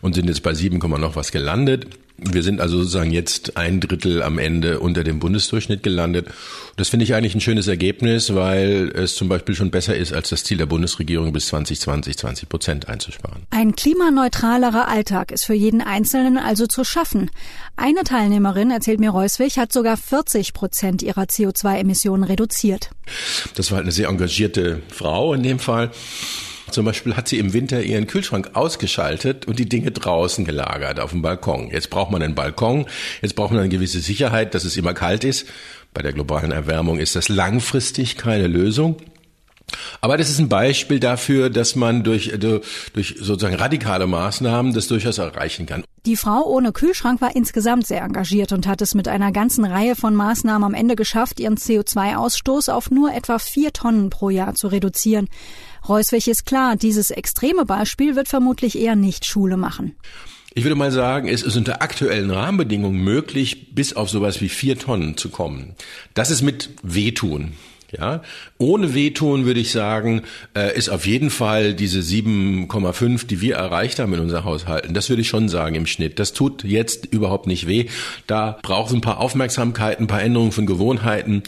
und 0.00 0.14
sind 0.14 0.26
jetzt 0.26 0.42
bei 0.42 0.54
7, 0.54 0.78
noch 0.78 1.16
was 1.16 1.32
gelandet. 1.32 1.98
Wir 2.18 2.42
sind 2.42 2.60
also 2.60 2.78
sozusagen 2.78 3.10
jetzt 3.10 3.56
ein 3.56 3.80
Drittel 3.80 4.22
am 4.22 4.38
Ende 4.38 4.80
unter 4.80 5.04
dem 5.04 5.18
Bundesdurchschnitt 5.18 5.82
gelandet. 5.82 6.28
Das 6.76 6.88
finde 6.88 7.04
ich 7.04 7.14
eigentlich 7.14 7.34
ein 7.34 7.40
schönes 7.40 7.68
Ergebnis, 7.68 8.34
weil 8.34 8.90
es 8.94 9.14
zum 9.14 9.28
Beispiel 9.28 9.54
schon 9.54 9.70
besser 9.70 9.94
ist 9.94 10.12
als 10.12 10.30
das 10.30 10.44
Ziel 10.44 10.56
der 10.56 10.66
Bundesregierung 10.66 11.32
bis 11.32 11.48
2020 11.48 12.16
20 12.16 12.48
Prozent 12.48 12.88
einzusparen. 12.88 13.42
Ein 13.50 13.76
klimaneutralerer 13.76 14.88
Alltag 14.88 15.30
ist 15.30 15.44
für 15.44 15.54
jeden 15.54 15.82
Einzelnen 15.82 16.38
also 16.38 16.66
zu 16.66 16.84
schaffen. 16.84 17.30
Eine 17.76 18.04
Teilnehmerin, 18.04 18.70
erzählt 18.70 19.00
mir 19.00 19.10
Reuswig, 19.10 19.58
hat 19.58 19.72
sogar 19.72 19.96
40 19.96 20.54
Prozent 20.54 21.02
ihrer 21.02 21.24
CO2-Emissionen 21.24 22.24
reduziert. 22.24 22.90
Das 23.54 23.70
war 23.70 23.76
halt 23.76 23.84
eine 23.84 23.92
sehr 23.92 24.08
engagierte 24.08 24.80
Frau 24.88 25.34
in 25.34 25.42
dem 25.42 25.58
Fall. 25.58 25.90
Zum 26.70 26.84
Beispiel 26.84 27.16
hat 27.16 27.28
sie 27.28 27.38
im 27.38 27.52
Winter 27.52 27.82
ihren 27.82 28.06
Kühlschrank 28.06 28.50
ausgeschaltet 28.54 29.46
und 29.46 29.58
die 29.58 29.68
Dinge 29.68 29.92
draußen 29.92 30.44
gelagert 30.44 31.00
auf 31.00 31.10
dem 31.10 31.22
Balkon. 31.22 31.70
Jetzt 31.70 31.90
braucht 31.90 32.10
man 32.10 32.22
einen 32.22 32.34
Balkon, 32.34 32.86
jetzt 33.22 33.36
braucht 33.36 33.52
man 33.52 33.60
eine 33.60 33.68
gewisse 33.68 34.00
Sicherheit, 34.00 34.54
dass 34.54 34.64
es 34.64 34.76
immer 34.76 34.94
kalt 34.94 35.24
ist. 35.24 35.46
Bei 35.94 36.02
der 36.02 36.12
globalen 36.12 36.52
Erwärmung 36.52 36.98
ist 36.98 37.16
das 37.16 37.28
langfristig 37.28 38.16
keine 38.16 38.48
Lösung. 38.48 38.96
Aber 40.00 40.16
das 40.16 40.30
ist 40.30 40.38
ein 40.38 40.48
Beispiel 40.48 41.00
dafür, 41.00 41.50
dass 41.50 41.74
man 41.74 42.04
durch, 42.04 42.28
äh, 42.28 42.38
durch 42.38 43.16
sozusagen 43.18 43.56
radikale 43.56 44.06
Maßnahmen 44.06 44.72
das 44.72 44.86
durchaus 44.88 45.18
erreichen 45.18 45.66
kann. 45.66 45.84
Die 46.06 46.14
Frau 46.14 46.44
ohne 46.44 46.70
Kühlschrank 46.70 47.20
war 47.20 47.34
insgesamt 47.34 47.84
sehr 47.84 48.02
engagiert 48.02 48.52
und 48.52 48.68
hat 48.68 48.80
es 48.80 48.94
mit 48.94 49.08
einer 49.08 49.32
ganzen 49.32 49.64
Reihe 49.64 49.96
von 49.96 50.14
Maßnahmen 50.14 50.62
am 50.62 50.72
Ende 50.72 50.94
geschafft, 50.94 51.40
ihren 51.40 51.56
CO2-Ausstoß 51.56 52.70
auf 52.70 52.92
nur 52.92 53.12
etwa 53.12 53.40
vier 53.40 53.72
Tonnen 53.72 54.08
pro 54.08 54.30
Jahr 54.30 54.54
zu 54.54 54.68
reduzieren. 54.68 55.28
Reuswig 55.88 56.28
ist 56.28 56.46
klar, 56.46 56.76
dieses 56.76 57.10
extreme 57.10 57.64
Beispiel 57.64 58.14
wird 58.14 58.28
vermutlich 58.28 58.78
eher 58.78 58.94
nicht 58.94 59.24
Schule 59.24 59.56
machen. 59.56 59.96
Ich 60.54 60.62
würde 60.62 60.76
mal 60.76 60.92
sagen, 60.92 61.26
es 61.26 61.42
ist 61.42 61.56
unter 61.56 61.82
aktuellen 61.82 62.30
Rahmenbedingungen 62.30 63.02
möglich, 63.02 63.74
bis 63.74 63.96
auf 63.96 64.08
sowas 64.08 64.40
wie 64.40 64.48
vier 64.48 64.78
Tonnen 64.78 65.16
zu 65.16 65.28
kommen. 65.28 65.74
Das 66.14 66.30
ist 66.30 66.42
mit 66.42 66.70
Wehtun. 66.84 67.54
Ja, 67.98 68.22
ohne 68.58 68.94
Wehtun 68.94 69.46
würde 69.46 69.60
ich 69.60 69.70
sagen, 69.70 70.22
äh, 70.54 70.76
ist 70.76 70.88
auf 70.88 71.06
jeden 71.06 71.30
Fall 71.30 71.74
diese 71.74 72.00
7,5, 72.00 73.26
die 73.26 73.40
wir 73.40 73.56
erreicht 73.56 73.98
haben 73.98 74.12
in 74.12 74.20
unseren 74.20 74.44
Haushalten. 74.44 74.92
Das 74.92 75.08
würde 75.08 75.22
ich 75.22 75.28
schon 75.28 75.48
sagen 75.48 75.74
im 75.74 75.86
Schnitt. 75.86 76.18
Das 76.18 76.32
tut 76.32 76.64
jetzt 76.64 77.06
überhaupt 77.06 77.46
nicht 77.46 77.66
weh. 77.66 77.86
Da 78.26 78.58
braucht 78.62 78.90
es 78.90 78.94
ein 78.94 79.00
paar 79.00 79.18
Aufmerksamkeiten, 79.18 80.04
ein 80.04 80.08
paar 80.08 80.22
Änderungen 80.22 80.52
von 80.52 80.66
Gewohnheiten. 80.66 81.42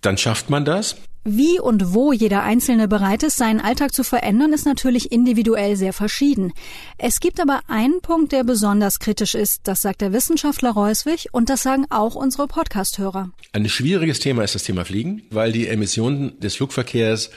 Dann 0.00 0.18
schafft 0.18 0.50
man 0.50 0.64
das. 0.64 0.96
Wie 1.26 1.58
und 1.58 1.94
wo 1.94 2.12
jeder 2.12 2.42
Einzelne 2.42 2.86
bereit 2.86 3.22
ist, 3.22 3.38
seinen 3.38 3.58
Alltag 3.58 3.94
zu 3.94 4.04
verändern, 4.04 4.52
ist 4.52 4.66
natürlich 4.66 5.10
individuell 5.10 5.74
sehr 5.74 5.94
verschieden. 5.94 6.52
Es 6.98 7.18
gibt 7.18 7.40
aber 7.40 7.62
einen 7.66 8.02
Punkt, 8.02 8.32
der 8.32 8.44
besonders 8.44 8.98
kritisch 8.98 9.34
ist. 9.34 9.62
Das 9.64 9.80
sagt 9.80 10.02
der 10.02 10.12
Wissenschaftler 10.12 10.72
Reuswig 10.72 11.28
und 11.32 11.48
das 11.48 11.62
sagen 11.62 11.86
auch 11.88 12.14
unsere 12.14 12.46
Podcast-Hörer. 12.46 13.30
Ein 13.52 13.68
schwieriges 13.70 14.20
Thema 14.20 14.44
ist 14.44 14.54
das 14.54 14.64
Thema 14.64 14.84
Fliegen, 14.84 15.22
weil 15.30 15.50
die 15.50 15.66
Emissionen 15.66 16.38
des 16.40 16.56
Flugverkehrs 16.56 17.30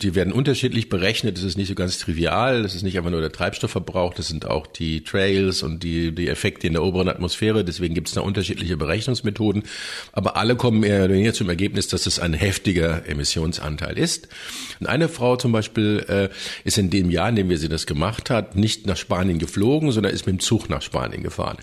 die 0.00 0.14
werden 0.14 0.32
unterschiedlich 0.32 0.88
berechnet. 0.88 1.36
Das 1.36 1.44
ist 1.44 1.56
nicht 1.56 1.68
so 1.68 1.74
ganz 1.74 1.98
trivial. 1.98 2.62
Das 2.62 2.74
ist 2.74 2.82
nicht 2.82 2.96
einfach 2.96 3.10
nur 3.10 3.20
der 3.20 3.32
Treibstoffverbrauch. 3.32 4.14
Das 4.14 4.28
sind 4.28 4.46
auch 4.46 4.66
die 4.66 5.04
Trails 5.04 5.62
und 5.62 5.82
die, 5.82 6.12
die 6.12 6.28
Effekte 6.28 6.66
in 6.66 6.72
der 6.72 6.82
oberen 6.82 7.08
Atmosphäre. 7.08 7.64
Deswegen 7.64 7.94
gibt 7.94 8.08
es 8.08 8.14
da 8.14 8.22
unterschiedliche 8.22 8.76
Berechnungsmethoden. 8.76 9.64
Aber 10.12 10.36
alle 10.36 10.56
kommen 10.56 10.82
eher 10.82 11.04
oder 11.04 11.14
weniger 11.14 11.34
zum 11.34 11.48
Ergebnis, 11.48 11.88
dass 11.88 12.06
es 12.06 12.18
ein 12.18 12.32
heftiger 12.32 13.06
Emissionsanteil 13.06 13.98
ist. 13.98 14.28
Und 14.80 14.86
eine 14.86 15.08
Frau 15.08 15.36
zum 15.36 15.52
Beispiel 15.52 16.04
äh, 16.08 16.28
ist 16.64 16.78
in 16.78 16.90
dem 16.90 17.10
Jahr, 17.10 17.28
in 17.28 17.36
dem 17.36 17.48
wir 17.48 17.58
sie 17.58 17.68
das 17.68 17.86
gemacht 17.86 18.30
hat, 18.30 18.56
nicht 18.56 18.86
nach 18.86 18.96
Spanien 18.96 19.38
geflogen, 19.38 19.92
sondern 19.92 20.12
ist 20.12 20.26
mit 20.26 20.36
dem 20.36 20.40
Zug 20.40 20.70
nach 20.70 20.82
Spanien 20.82 21.22
gefahren. 21.22 21.58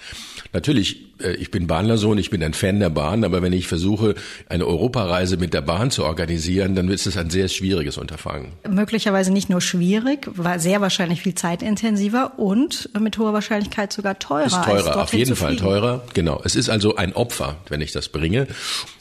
Natürlich, 0.54 0.98
äh, 1.22 1.34
ich 1.34 1.52
bin 1.52 1.68
Bahnlersohn, 1.68 2.18
ich 2.18 2.30
bin 2.30 2.44
ein 2.44 2.54
Fan 2.54 2.80
der 2.80 2.90
Bahn, 2.90 3.24
aber 3.24 3.42
wenn 3.42 3.54
ich 3.54 3.68
versuche, 3.68 4.16
eine 4.48 4.66
Europareise 4.66 5.38
mit 5.38 5.54
der 5.54 5.62
Bahn 5.62 5.92
zu 5.92 6.04
organisieren, 6.04 6.76
dann 6.76 6.90
ist 6.90 7.08
es 7.08 7.18
ein 7.18 7.30
sehr 7.30 7.48
schwieriges 7.48 7.98
Unterfangen. 7.98 8.19
Möglicherweise 8.68 9.32
nicht 9.32 9.50
nur 9.50 9.62
schwierig, 9.62 10.28
war 10.36 10.60
sehr 10.60 10.82
wahrscheinlich 10.82 11.22
viel 11.22 11.36
zeitintensiver 11.36 12.38
und 12.38 12.90
mit 13.00 13.18
hoher 13.18 13.34
Wahrscheinlichkeit 13.34 13.94
sogar 13.94 14.20
teurer. 14.20 14.46
Ist 14.46 14.64
teurer, 14.64 15.02
auf 15.02 15.14
jeden 15.14 15.36
Fall 15.36 15.56
teurer. 15.56 16.04
Genau. 16.14 16.42
Es 16.44 16.56
ist 16.56 16.70
also 16.70 16.96
ein 16.96 17.14
Opfer, 17.14 17.58
wenn 17.70 17.82
ich 17.82 17.92
das 17.92 18.10
bringe. 18.10 18.48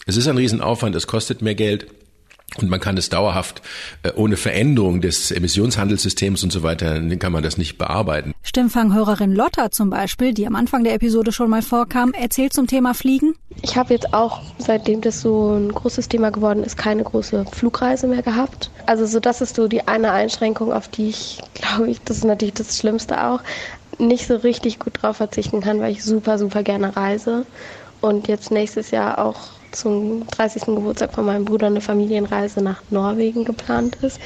Es 0.07 0.17
ist 0.17 0.27
ein 0.29 0.37
Riesenaufwand, 0.37 0.95
es 0.97 1.07
kostet 1.07 1.43
mehr 1.43 1.55
Geld. 1.55 1.87
Und 2.57 2.71
man 2.71 2.81
kann 2.81 2.97
es 2.97 3.11
dauerhaft 3.11 3.63
äh, 4.03 4.11
ohne 4.17 4.37
Veränderung 4.37 5.01
des 5.01 5.31
Emissionshandelssystems 5.31 6.43
und 6.43 6.51
so 6.51 6.63
weiter, 6.63 7.01
kann 7.17 7.33
man 7.33 7.43
das 7.43 7.59
nicht 7.59 7.77
bearbeiten. 7.77 8.33
Stimmfanghörerin 8.43 9.35
Lotta 9.35 9.71
zum 9.71 9.91
Beispiel, 9.91 10.33
die 10.33 10.47
am 10.47 10.57
Anfang 10.57 10.83
der 10.83 10.95
Episode 10.95 11.31
schon 11.31 11.51
mal 11.51 11.61
vorkam, 11.63 12.13
erzählt 12.13 12.55
zum 12.55 12.67
Thema 12.67 12.95
Fliegen. 12.95 13.35
Ich 13.63 13.77
habe 13.77 13.93
jetzt 13.93 14.15
auch, 14.15 14.41
seitdem 14.57 15.03
das 15.03 15.21
so 15.21 15.53
ein 15.53 15.71
großes 15.73 16.09
Thema 16.09 16.31
geworden 16.31 16.65
ist, 16.65 16.77
keine 16.79 17.05
große 17.05 17.45
Flugreise 17.53 18.07
mehr 18.07 18.23
gehabt. 18.23 18.71
Also 18.87 19.05
so 19.05 19.21
das 19.21 19.43
ist 19.43 19.55
so 19.55 19.69
die 19.69 19.87
eine 19.87 20.13
Einschränkung, 20.13 20.73
auf 20.73 20.89
die 20.89 21.11
ich, 21.11 21.41
glaube 21.55 21.91
ich, 21.91 22.01
das 22.01 22.19
ist 22.19 22.25
natürlich 22.25 22.55
das 22.55 22.79
Schlimmste 22.79 23.25
auch, 23.25 23.41
nicht 23.99 24.27
so 24.27 24.37
richtig 24.37 24.79
gut 24.79 25.03
drauf 25.03 25.19
verzichten 25.19 25.61
kann, 25.61 25.81
weil 25.81 25.93
ich 25.93 26.03
super, 26.03 26.39
super 26.39 26.63
gerne 26.63 26.97
reise 26.97 27.45
und 28.01 28.29
jetzt 28.29 28.51
nächstes 28.51 28.91
Jahr 28.91 29.19
auch 29.19 29.58
zum 29.73 30.27
30. 30.29 30.75
Geburtstag 30.77 31.15
von 31.15 31.25
meinem 31.27 31.45
Bruder 31.45 31.67
eine 31.69 31.81
Familienreise 31.81 32.63
nach 32.63 32.83
Norwegen 32.91 33.45
geplant 33.45 33.97
ist. 33.97 34.21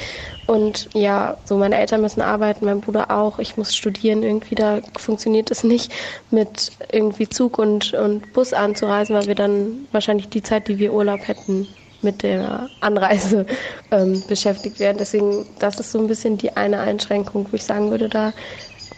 Und 0.45 0.89
ja, 0.93 1.37
so 1.45 1.57
meine 1.57 1.77
Eltern 1.77 2.01
müssen 2.01 2.21
arbeiten, 2.21 2.65
mein 2.65 2.81
Bruder 2.81 3.11
auch. 3.11 3.39
Ich 3.39 3.57
muss 3.57 3.75
studieren. 3.75 4.23
Irgendwie 4.23 4.55
da 4.55 4.81
funktioniert 4.97 5.51
es 5.51 5.63
nicht, 5.63 5.93
mit 6.29 6.73
irgendwie 6.91 7.29
Zug 7.29 7.57
und, 7.57 7.93
und 7.93 8.31
Bus 8.33 8.53
anzureisen, 8.53 9.15
weil 9.15 9.27
wir 9.27 9.35
dann 9.35 9.87
wahrscheinlich 9.91 10.29
die 10.29 10.43
Zeit, 10.43 10.67
die 10.67 10.79
wir 10.79 10.93
Urlaub 10.93 11.27
hätten, 11.27 11.75
mit 12.01 12.23
der 12.23 12.69
Anreise 12.81 13.45
ähm, 13.91 14.25
beschäftigt 14.25 14.79
werden. 14.79 14.97
Deswegen, 14.97 15.45
das 15.59 15.79
ist 15.79 15.91
so 15.91 15.99
ein 15.99 16.07
bisschen 16.07 16.37
die 16.37 16.55
eine 16.57 16.79
Einschränkung, 16.79 17.47
wo 17.51 17.55
ich 17.55 17.63
sagen 17.63 17.91
würde, 17.91 18.09
da 18.09 18.33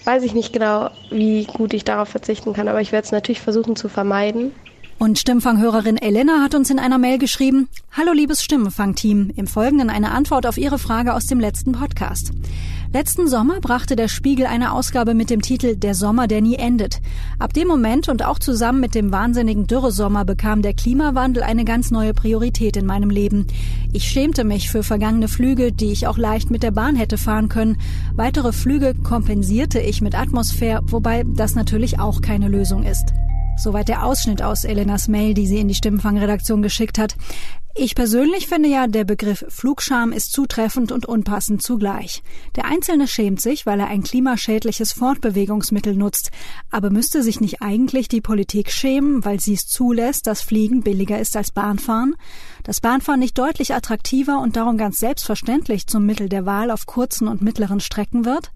weiß 0.05 0.23
ich 0.23 0.33
nicht 0.33 0.53
genau, 0.53 0.91
wie 1.09 1.47
gut 1.47 1.73
ich 1.73 1.83
darauf 1.83 2.09
verzichten 2.09 2.53
kann, 2.53 2.67
aber 2.67 2.81
ich 2.81 2.91
werde 2.91 3.05
es 3.05 3.11
natürlich 3.11 3.41
versuchen 3.41 3.75
zu 3.75 3.89
vermeiden. 3.89 4.53
Und 4.97 5.19
Stimmfanghörerin 5.19 5.97
Elena 5.97 6.41
hat 6.41 6.55
uns 6.55 6.69
in 6.69 6.79
einer 6.79 6.97
Mail 6.97 7.17
geschrieben, 7.17 7.67
Hallo 7.91 8.13
liebes 8.13 8.41
Stimmenfang-Team, 8.41 9.33
im 9.35 9.45
Folgenden 9.45 9.89
eine 9.89 10.11
Antwort 10.11 10.47
auf 10.47 10.57
Ihre 10.57 10.79
Frage 10.79 11.13
aus 11.13 11.25
dem 11.25 11.39
letzten 11.39 11.73
Podcast. 11.73 12.31
Letzten 12.93 13.27
Sommer 13.27 13.59
brachte 13.59 13.97
der 13.97 14.07
Spiegel 14.07 14.45
eine 14.45 14.71
Ausgabe 14.71 15.13
mit 15.13 15.29
dem 15.29 15.41
Titel 15.41 15.75
Der 15.75 15.95
Sommer, 15.95 16.27
der 16.27 16.39
nie 16.39 16.55
endet. 16.55 17.01
Ab 17.39 17.53
dem 17.53 17.67
Moment 17.67 18.07
und 18.07 18.23
auch 18.23 18.39
zusammen 18.39 18.79
mit 18.79 18.95
dem 18.95 19.11
wahnsinnigen 19.11 19.67
Dürresommer 19.67 20.23
bekam 20.23 20.61
der 20.61 20.73
Klimawandel 20.73 21.43
eine 21.43 21.65
ganz 21.65 21.91
neue 21.91 22.13
Priorität 22.13 22.77
in 22.77 22.85
meinem 22.85 23.09
Leben. 23.09 23.47
Ich 23.91 24.05
schämte 24.05 24.45
mich 24.45 24.69
für 24.69 24.81
vergangene 24.81 25.27
Flüge, 25.27 25.73
die 25.73 25.91
ich 25.91 26.07
auch 26.07 26.17
leicht 26.17 26.51
mit 26.51 26.63
der 26.63 26.71
Bahn 26.71 26.95
hätte 26.95 27.17
fahren 27.17 27.49
können. 27.49 27.77
Weitere 28.15 28.53
Flüge 28.53 28.93
kompensierte 29.03 29.81
ich 29.81 29.99
mit 29.99 30.17
Atmosphäre, 30.17 30.81
wobei 30.85 31.25
das 31.27 31.53
natürlich 31.53 31.99
auch 31.99 32.21
keine 32.21 32.47
Lösung 32.47 32.83
ist. 32.83 33.13
Soweit 33.57 33.87
der 33.87 34.05
Ausschnitt 34.05 34.41
aus 34.41 34.63
Elenas 34.63 35.07
Mail, 35.07 35.33
die 35.33 35.47
sie 35.47 35.59
in 35.59 35.67
die 35.67 35.75
Stimmenfangredaktion 35.75 36.61
geschickt 36.61 36.97
hat. 36.97 37.15
Ich 37.77 37.93
persönlich 37.93 38.47
finde 38.47 38.69
ja, 38.69 38.87
der 38.87 39.03
Begriff 39.03 39.43
Flugscham 39.49 40.13
ist 40.13 40.31
zutreffend 40.31 40.93
und 40.93 41.05
unpassend 41.05 41.61
zugleich. 41.61 42.23
Der 42.55 42.65
Einzelne 42.65 43.05
schämt 43.05 43.41
sich, 43.41 43.65
weil 43.65 43.81
er 43.81 43.87
ein 43.87 44.01
klimaschädliches 44.01 44.93
Fortbewegungsmittel 44.93 45.93
nutzt. 45.93 46.31
Aber 46.71 46.89
müsste 46.89 47.21
sich 47.21 47.41
nicht 47.41 47.61
eigentlich 47.61 48.07
die 48.07 48.21
Politik 48.21 48.71
schämen, 48.71 49.25
weil 49.25 49.41
sie 49.41 49.55
es 49.55 49.67
zulässt, 49.67 50.25
dass 50.25 50.41
Fliegen 50.41 50.83
billiger 50.83 51.19
ist 51.19 51.35
als 51.35 51.51
Bahnfahren? 51.51 52.15
Dass 52.63 52.79
Bahnfahren 52.79 53.19
nicht 53.19 53.37
deutlich 53.37 53.73
attraktiver 53.73 54.39
und 54.39 54.55
darum 54.55 54.77
ganz 54.77 54.99
selbstverständlich 54.99 55.87
zum 55.87 56.05
Mittel 56.05 56.29
der 56.29 56.45
Wahl 56.45 56.71
auf 56.71 56.85
kurzen 56.85 57.27
und 57.27 57.41
mittleren 57.41 57.81
Strecken 57.81 58.23
wird? 58.23 58.51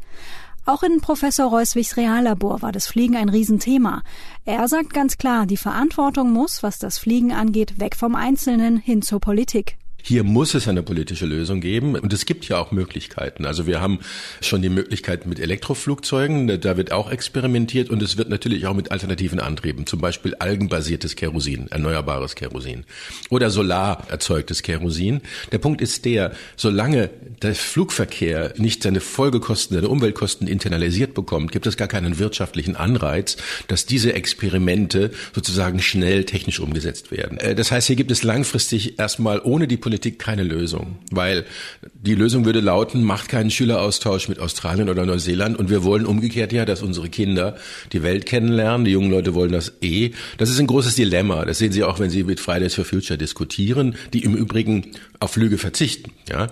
Auch 0.65 0.83
in 0.83 1.01
Professor 1.01 1.49
Reuswichs 1.49 1.97
Reallabor 1.97 2.61
war 2.61 2.71
das 2.71 2.87
Fliegen 2.87 3.15
ein 3.15 3.29
Riesenthema. 3.29 4.03
Er 4.45 4.67
sagt 4.67 4.93
ganz 4.93 5.17
klar, 5.17 5.45
die 5.45 5.57
Verantwortung 5.57 6.31
muss, 6.31 6.61
was 6.63 6.79
das 6.79 6.99
Fliegen 6.99 7.31
angeht, 7.31 7.79
weg 7.79 7.95
vom 7.95 8.15
Einzelnen 8.15 8.77
hin 8.77 9.01
zur 9.01 9.19
Politik. 9.19 9.77
Hier 10.01 10.23
muss 10.23 10.53
es 10.53 10.67
eine 10.67 10.83
politische 10.83 11.25
Lösung 11.25 11.61
geben 11.61 11.95
und 11.95 12.11
es 12.13 12.25
gibt 12.25 12.47
ja 12.47 12.57
auch 12.57 12.71
Möglichkeiten. 12.71 13.45
Also 13.45 13.67
wir 13.67 13.81
haben 13.81 13.99
schon 14.41 14.61
die 14.61 14.69
Möglichkeit 14.69 15.25
mit 15.25 15.39
Elektroflugzeugen, 15.39 16.59
da 16.59 16.77
wird 16.77 16.91
auch 16.91 17.11
experimentiert 17.11 17.89
und 17.89 18.01
es 18.01 18.17
wird 18.17 18.29
natürlich 18.29 18.65
auch 18.65 18.73
mit 18.73 18.91
alternativen 18.91 19.39
Antrieben, 19.39 19.85
zum 19.85 20.01
Beispiel 20.01 20.35
algenbasiertes 20.35 21.15
Kerosin, 21.15 21.67
erneuerbares 21.69 22.35
Kerosin 22.35 22.85
oder 23.29 23.49
solar 23.49 24.05
erzeugtes 24.09 24.63
Kerosin. 24.63 25.21
Der 25.51 25.59
Punkt 25.59 25.81
ist 25.81 26.05
der, 26.05 26.31
solange 26.55 27.09
der 27.41 27.55
Flugverkehr 27.55 28.53
nicht 28.57 28.83
seine 28.83 29.01
Folgekosten, 29.01 29.75
seine 29.75 29.89
Umweltkosten 29.89 30.47
internalisiert 30.47 31.13
bekommt, 31.13 31.51
gibt 31.51 31.67
es 31.67 31.77
gar 31.77 31.87
keinen 31.87 32.19
wirtschaftlichen 32.19 32.75
Anreiz, 32.75 33.37
dass 33.67 33.85
diese 33.85 34.13
Experimente 34.13 35.11
sozusagen 35.33 35.79
schnell 35.81 36.23
technisch 36.25 36.59
umgesetzt 36.59 37.11
werden. 37.11 37.37
Äh, 37.37 37.55
das 37.55 37.71
heißt, 37.71 37.87
hier 37.87 37.95
gibt 37.95 38.11
es 38.11 38.23
langfristig 38.23 38.99
erstmal 38.99 39.41
ohne 39.43 39.67
die 39.67 39.77
Politik 39.89 40.19
keine 40.19 40.43
Lösung, 40.43 40.99
weil 41.09 41.45
die 41.93 42.13
Lösung 42.13 42.45
würde 42.45 42.59
lauten, 42.59 43.03
macht 43.03 43.27
keinen 43.27 43.49
Schüleraustausch 43.49 44.29
mit 44.29 44.37
Australien 44.37 44.87
oder 44.87 45.03
Neuseeland 45.03 45.57
und 45.57 45.71
wir 45.71 45.83
wollen 45.83 46.05
umgekehrt 46.05 46.53
ja, 46.53 46.63
dass 46.63 46.83
unsere 46.83 47.09
Kinder 47.09 47.57
die 47.91 48.03
Welt 48.03 48.27
kennenlernen, 48.27 48.85
die 48.85 48.91
jungen 48.91 49.09
Leute 49.09 49.33
wollen 49.33 49.51
das 49.51 49.73
eh. 49.81 50.11
Das 50.37 50.51
ist 50.51 50.59
ein 50.59 50.67
großes 50.67 50.93
Dilemma, 50.93 51.43
das 51.43 51.57
sehen 51.57 51.71
Sie 51.71 51.83
auch, 51.83 51.97
wenn 51.97 52.11
Sie 52.11 52.23
mit 52.23 52.39
Fridays 52.39 52.75
for 52.75 52.85
Future 52.85 53.17
diskutieren, 53.17 53.95
die 54.13 54.23
im 54.23 54.35
Übrigen 54.35 54.91
auf 55.19 55.31
Flüge 55.31 55.57
verzichten. 55.57 56.11
Ja? 56.29 56.47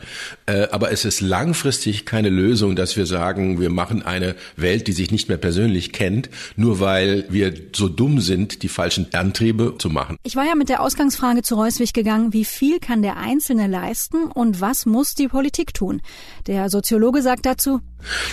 Äh, 0.45 0.67
aber 0.71 0.91
es 0.91 1.05
ist 1.05 1.21
langfristig 1.21 2.05
keine 2.05 2.29
Lösung, 2.29 2.75
dass 2.75 2.97
wir 2.97 3.05
sagen, 3.05 3.61
wir 3.61 3.69
machen 3.69 4.01
eine 4.01 4.35
Welt, 4.55 4.87
die 4.87 4.91
sich 4.91 5.11
nicht 5.11 5.29
mehr 5.29 5.37
persönlich 5.37 5.93
kennt, 5.93 6.29
nur 6.55 6.79
weil 6.79 7.25
wir 7.29 7.53
so 7.73 7.87
dumm 7.87 8.19
sind, 8.19 8.63
die 8.63 8.67
falschen 8.67 9.13
Antriebe 9.13 9.75
zu 9.77 9.89
machen. 9.89 10.17
Ich 10.23 10.35
war 10.35 10.45
ja 10.45 10.55
mit 10.55 10.69
der 10.69 10.81
Ausgangsfrage 10.81 11.43
zu 11.43 11.55
Reuswig 11.55 11.93
gegangen, 11.93 12.33
wie 12.33 12.45
viel 12.45 12.79
kann 12.79 13.01
der 13.01 13.17
Einzelne 13.27 13.67
leisten 13.67 14.31
und 14.31 14.61
was 14.61 14.85
muss 14.85 15.13
die 15.13 15.27
Politik 15.27 15.73
tun? 15.73 16.01
Der 16.47 16.69
Soziologe 16.69 17.21
sagt 17.21 17.45
dazu, 17.45 17.81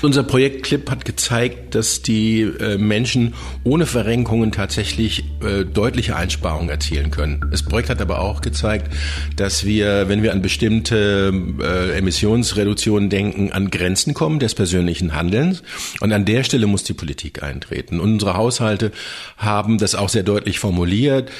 unser 0.02 0.22
Projekt 0.22 0.64
Clip 0.64 0.88
hat 0.90 1.04
gezeigt, 1.04 1.74
dass 1.74 2.02
die 2.02 2.42
äh, 2.42 2.76
Menschen 2.76 3.34
ohne 3.64 3.86
Verrenkungen 3.86 4.52
tatsächlich 4.52 5.24
äh, 5.42 5.64
deutliche 5.64 6.14
Einsparungen 6.14 6.68
erzielen 6.68 7.10
können. 7.10 7.44
Das 7.50 7.62
Projekt 7.62 7.88
hat 7.88 8.00
aber 8.00 8.20
auch 8.20 8.42
gezeigt, 8.42 8.92
dass 9.36 9.64
wir, 9.64 10.08
wenn 10.08 10.22
wir 10.22 10.32
an 10.32 10.42
bestimmte 10.42 11.32
äh, 11.60 11.96
Emissionsreduktionen 11.96 13.08
denken, 13.08 13.52
an 13.52 13.70
Grenzen 13.70 14.12
kommen 14.14 14.38
des 14.38 14.54
persönlichen 14.54 15.14
Handelns. 15.14 15.62
Und 16.00 16.12
an 16.12 16.26
der 16.26 16.44
Stelle 16.44 16.66
muss 16.66 16.84
die 16.84 16.92
Politik 16.92 17.42
eintreten. 17.42 18.00
Und 18.00 18.12
unsere 18.12 18.34
Haushalte 18.34 18.92
haben 19.38 19.78
das 19.78 19.94
auch 19.94 20.10
sehr 20.10 20.22
deutlich 20.22 20.58
formuliert. 20.58 21.30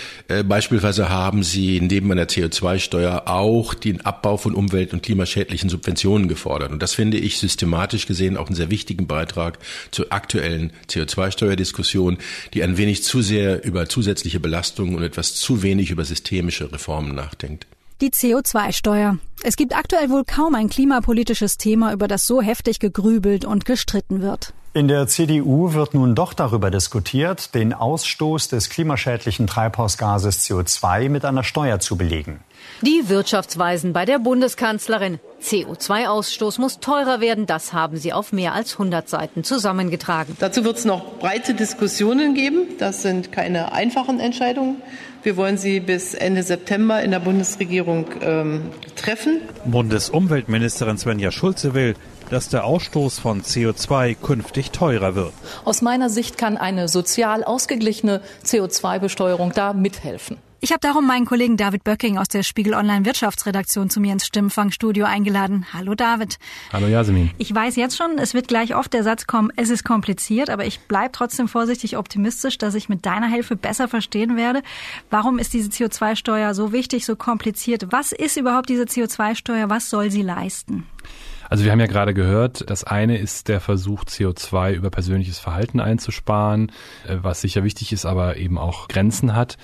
Beispielsweise 0.48 1.08
haben 1.10 1.42
sie 1.42 1.80
neben 1.80 2.10
einer 2.10 2.24
CO2-Steuer 2.24 3.24
auch 3.26 3.43
den 3.84 4.04
Abbau 4.04 4.36
von 4.36 4.54
umwelt- 4.54 4.92
und 4.92 5.02
klimaschädlichen 5.02 5.68
Subventionen 5.68 6.28
gefordert. 6.28 6.72
Und 6.72 6.82
das 6.82 6.94
finde 6.94 7.18
ich 7.18 7.38
systematisch 7.38 8.06
gesehen 8.06 8.36
auch 8.36 8.46
einen 8.46 8.56
sehr 8.56 8.70
wichtigen 8.70 9.06
Beitrag 9.06 9.58
zur 9.90 10.12
aktuellen 10.12 10.72
CO2-Steuerdiskussion, 10.88 12.18
die 12.54 12.62
ein 12.62 12.76
wenig 12.76 13.04
zu 13.04 13.22
sehr 13.22 13.64
über 13.64 13.88
zusätzliche 13.88 14.40
Belastungen 14.40 14.94
und 14.94 15.02
etwas 15.02 15.34
zu 15.34 15.62
wenig 15.62 15.90
über 15.90 16.04
systemische 16.04 16.72
Reformen 16.72 17.14
nachdenkt. 17.14 17.66
Die 18.00 18.10
CO2-Steuer. 18.10 19.18
Es 19.42 19.56
gibt 19.56 19.76
aktuell 19.76 20.10
wohl 20.10 20.24
kaum 20.24 20.54
ein 20.54 20.68
klimapolitisches 20.68 21.58
Thema, 21.58 21.92
über 21.92 22.08
das 22.08 22.26
so 22.26 22.42
heftig 22.42 22.80
gegrübelt 22.80 23.44
und 23.44 23.64
gestritten 23.64 24.20
wird. 24.20 24.52
In 24.76 24.88
der 24.88 25.06
CDU 25.06 25.72
wird 25.72 25.94
nun 25.94 26.16
doch 26.16 26.34
darüber 26.34 26.68
diskutiert, 26.68 27.54
den 27.54 27.72
Ausstoß 27.72 28.48
des 28.48 28.70
klimaschädlichen 28.70 29.46
Treibhausgases 29.46 30.40
CO2 30.40 31.08
mit 31.10 31.24
einer 31.24 31.44
Steuer 31.44 31.78
zu 31.78 31.96
belegen. 31.96 32.40
Die 32.82 33.08
Wirtschaftsweisen 33.08 33.92
bei 33.92 34.04
der 34.04 34.18
Bundeskanzlerin. 34.18 35.18
CO2-Ausstoß 35.42 36.60
muss 36.60 36.80
teurer 36.80 37.20
werden. 37.20 37.46
Das 37.46 37.72
haben 37.72 37.96
sie 37.96 38.12
auf 38.12 38.32
mehr 38.32 38.52
als 38.54 38.72
100 38.72 39.08
Seiten 39.08 39.44
zusammengetragen. 39.44 40.36
Dazu 40.40 40.64
wird 40.64 40.78
es 40.78 40.84
noch 40.84 41.18
breite 41.18 41.54
Diskussionen 41.54 42.34
geben. 42.34 42.76
Das 42.78 43.02
sind 43.02 43.32
keine 43.32 43.72
einfachen 43.72 44.20
Entscheidungen. 44.20 44.82
Wir 45.22 45.38
wollen 45.38 45.56
sie 45.56 45.80
bis 45.80 46.12
Ende 46.12 46.42
September 46.42 47.02
in 47.02 47.10
der 47.10 47.20
Bundesregierung 47.20 48.06
ähm, 48.20 48.70
treffen. 48.96 49.40
Bundesumweltministerin 49.64 50.98
Svenja 50.98 51.30
Schulze 51.30 51.72
will, 51.72 51.94
dass 52.28 52.50
der 52.50 52.64
Ausstoß 52.64 53.18
von 53.18 53.42
CO2 53.42 54.16
künftig 54.16 54.70
teurer 54.70 55.14
wird. 55.14 55.32
Aus 55.64 55.80
meiner 55.80 56.10
Sicht 56.10 56.36
kann 56.36 56.56
eine 56.58 56.88
sozial 56.88 57.44
ausgeglichene 57.44 58.20
CO2-Besteuerung 58.44 59.52
da 59.54 59.72
mithelfen. 59.72 60.36
Ich 60.64 60.72
habe 60.72 60.80
darum 60.80 61.06
meinen 61.06 61.26
Kollegen 61.26 61.58
David 61.58 61.84
Böcking 61.84 62.16
aus 62.16 62.28
der 62.28 62.42
Spiegel 62.42 62.72
Online 62.72 63.04
Wirtschaftsredaktion 63.04 63.90
zu 63.90 64.00
mir 64.00 64.14
ins 64.14 64.24
Stimmfangstudio 64.24 65.04
eingeladen. 65.04 65.66
Hallo 65.74 65.94
David. 65.94 66.38
Hallo 66.72 66.86
Jasmin. 66.86 67.32
Ich 67.36 67.54
weiß 67.54 67.76
jetzt 67.76 67.98
schon, 67.98 68.16
es 68.16 68.32
wird 68.32 68.48
gleich 68.48 68.74
oft 68.74 68.94
der 68.94 69.02
Satz 69.02 69.26
kommen, 69.26 69.52
es 69.56 69.68
ist 69.68 69.84
kompliziert, 69.84 70.48
aber 70.48 70.64
ich 70.64 70.80
bleibe 70.80 71.12
trotzdem 71.12 71.48
vorsichtig 71.48 71.98
optimistisch, 71.98 72.56
dass 72.56 72.74
ich 72.74 72.88
mit 72.88 73.04
deiner 73.04 73.28
Hilfe 73.28 73.56
besser 73.56 73.88
verstehen 73.88 74.38
werde. 74.38 74.62
Warum 75.10 75.38
ist 75.38 75.52
diese 75.52 75.68
CO2-Steuer 75.68 76.54
so 76.54 76.72
wichtig, 76.72 77.04
so 77.04 77.14
kompliziert? 77.14 77.88
Was 77.90 78.12
ist 78.12 78.38
überhaupt 78.38 78.70
diese 78.70 78.84
CO2-Steuer? 78.84 79.68
Was 79.68 79.90
soll 79.90 80.10
sie 80.10 80.22
leisten? 80.22 80.86
Also 81.50 81.64
wir 81.64 81.72
haben 81.72 81.80
ja 81.80 81.88
gerade 81.88 82.14
gehört, 82.14 82.70
das 82.70 82.84
eine 82.84 83.18
ist 83.18 83.48
der 83.48 83.60
Versuch, 83.60 84.04
CO2 84.04 84.72
über 84.72 84.88
persönliches 84.88 85.38
Verhalten 85.38 85.78
einzusparen, 85.78 86.72
äh, 87.06 87.18
was 87.20 87.42
sicher 87.42 87.64
wichtig 87.64 87.92
ist, 87.92 88.06
aber 88.06 88.38
eben 88.38 88.56
auch 88.56 88.88
Grenzen 88.88 89.36
hat. 89.36 89.58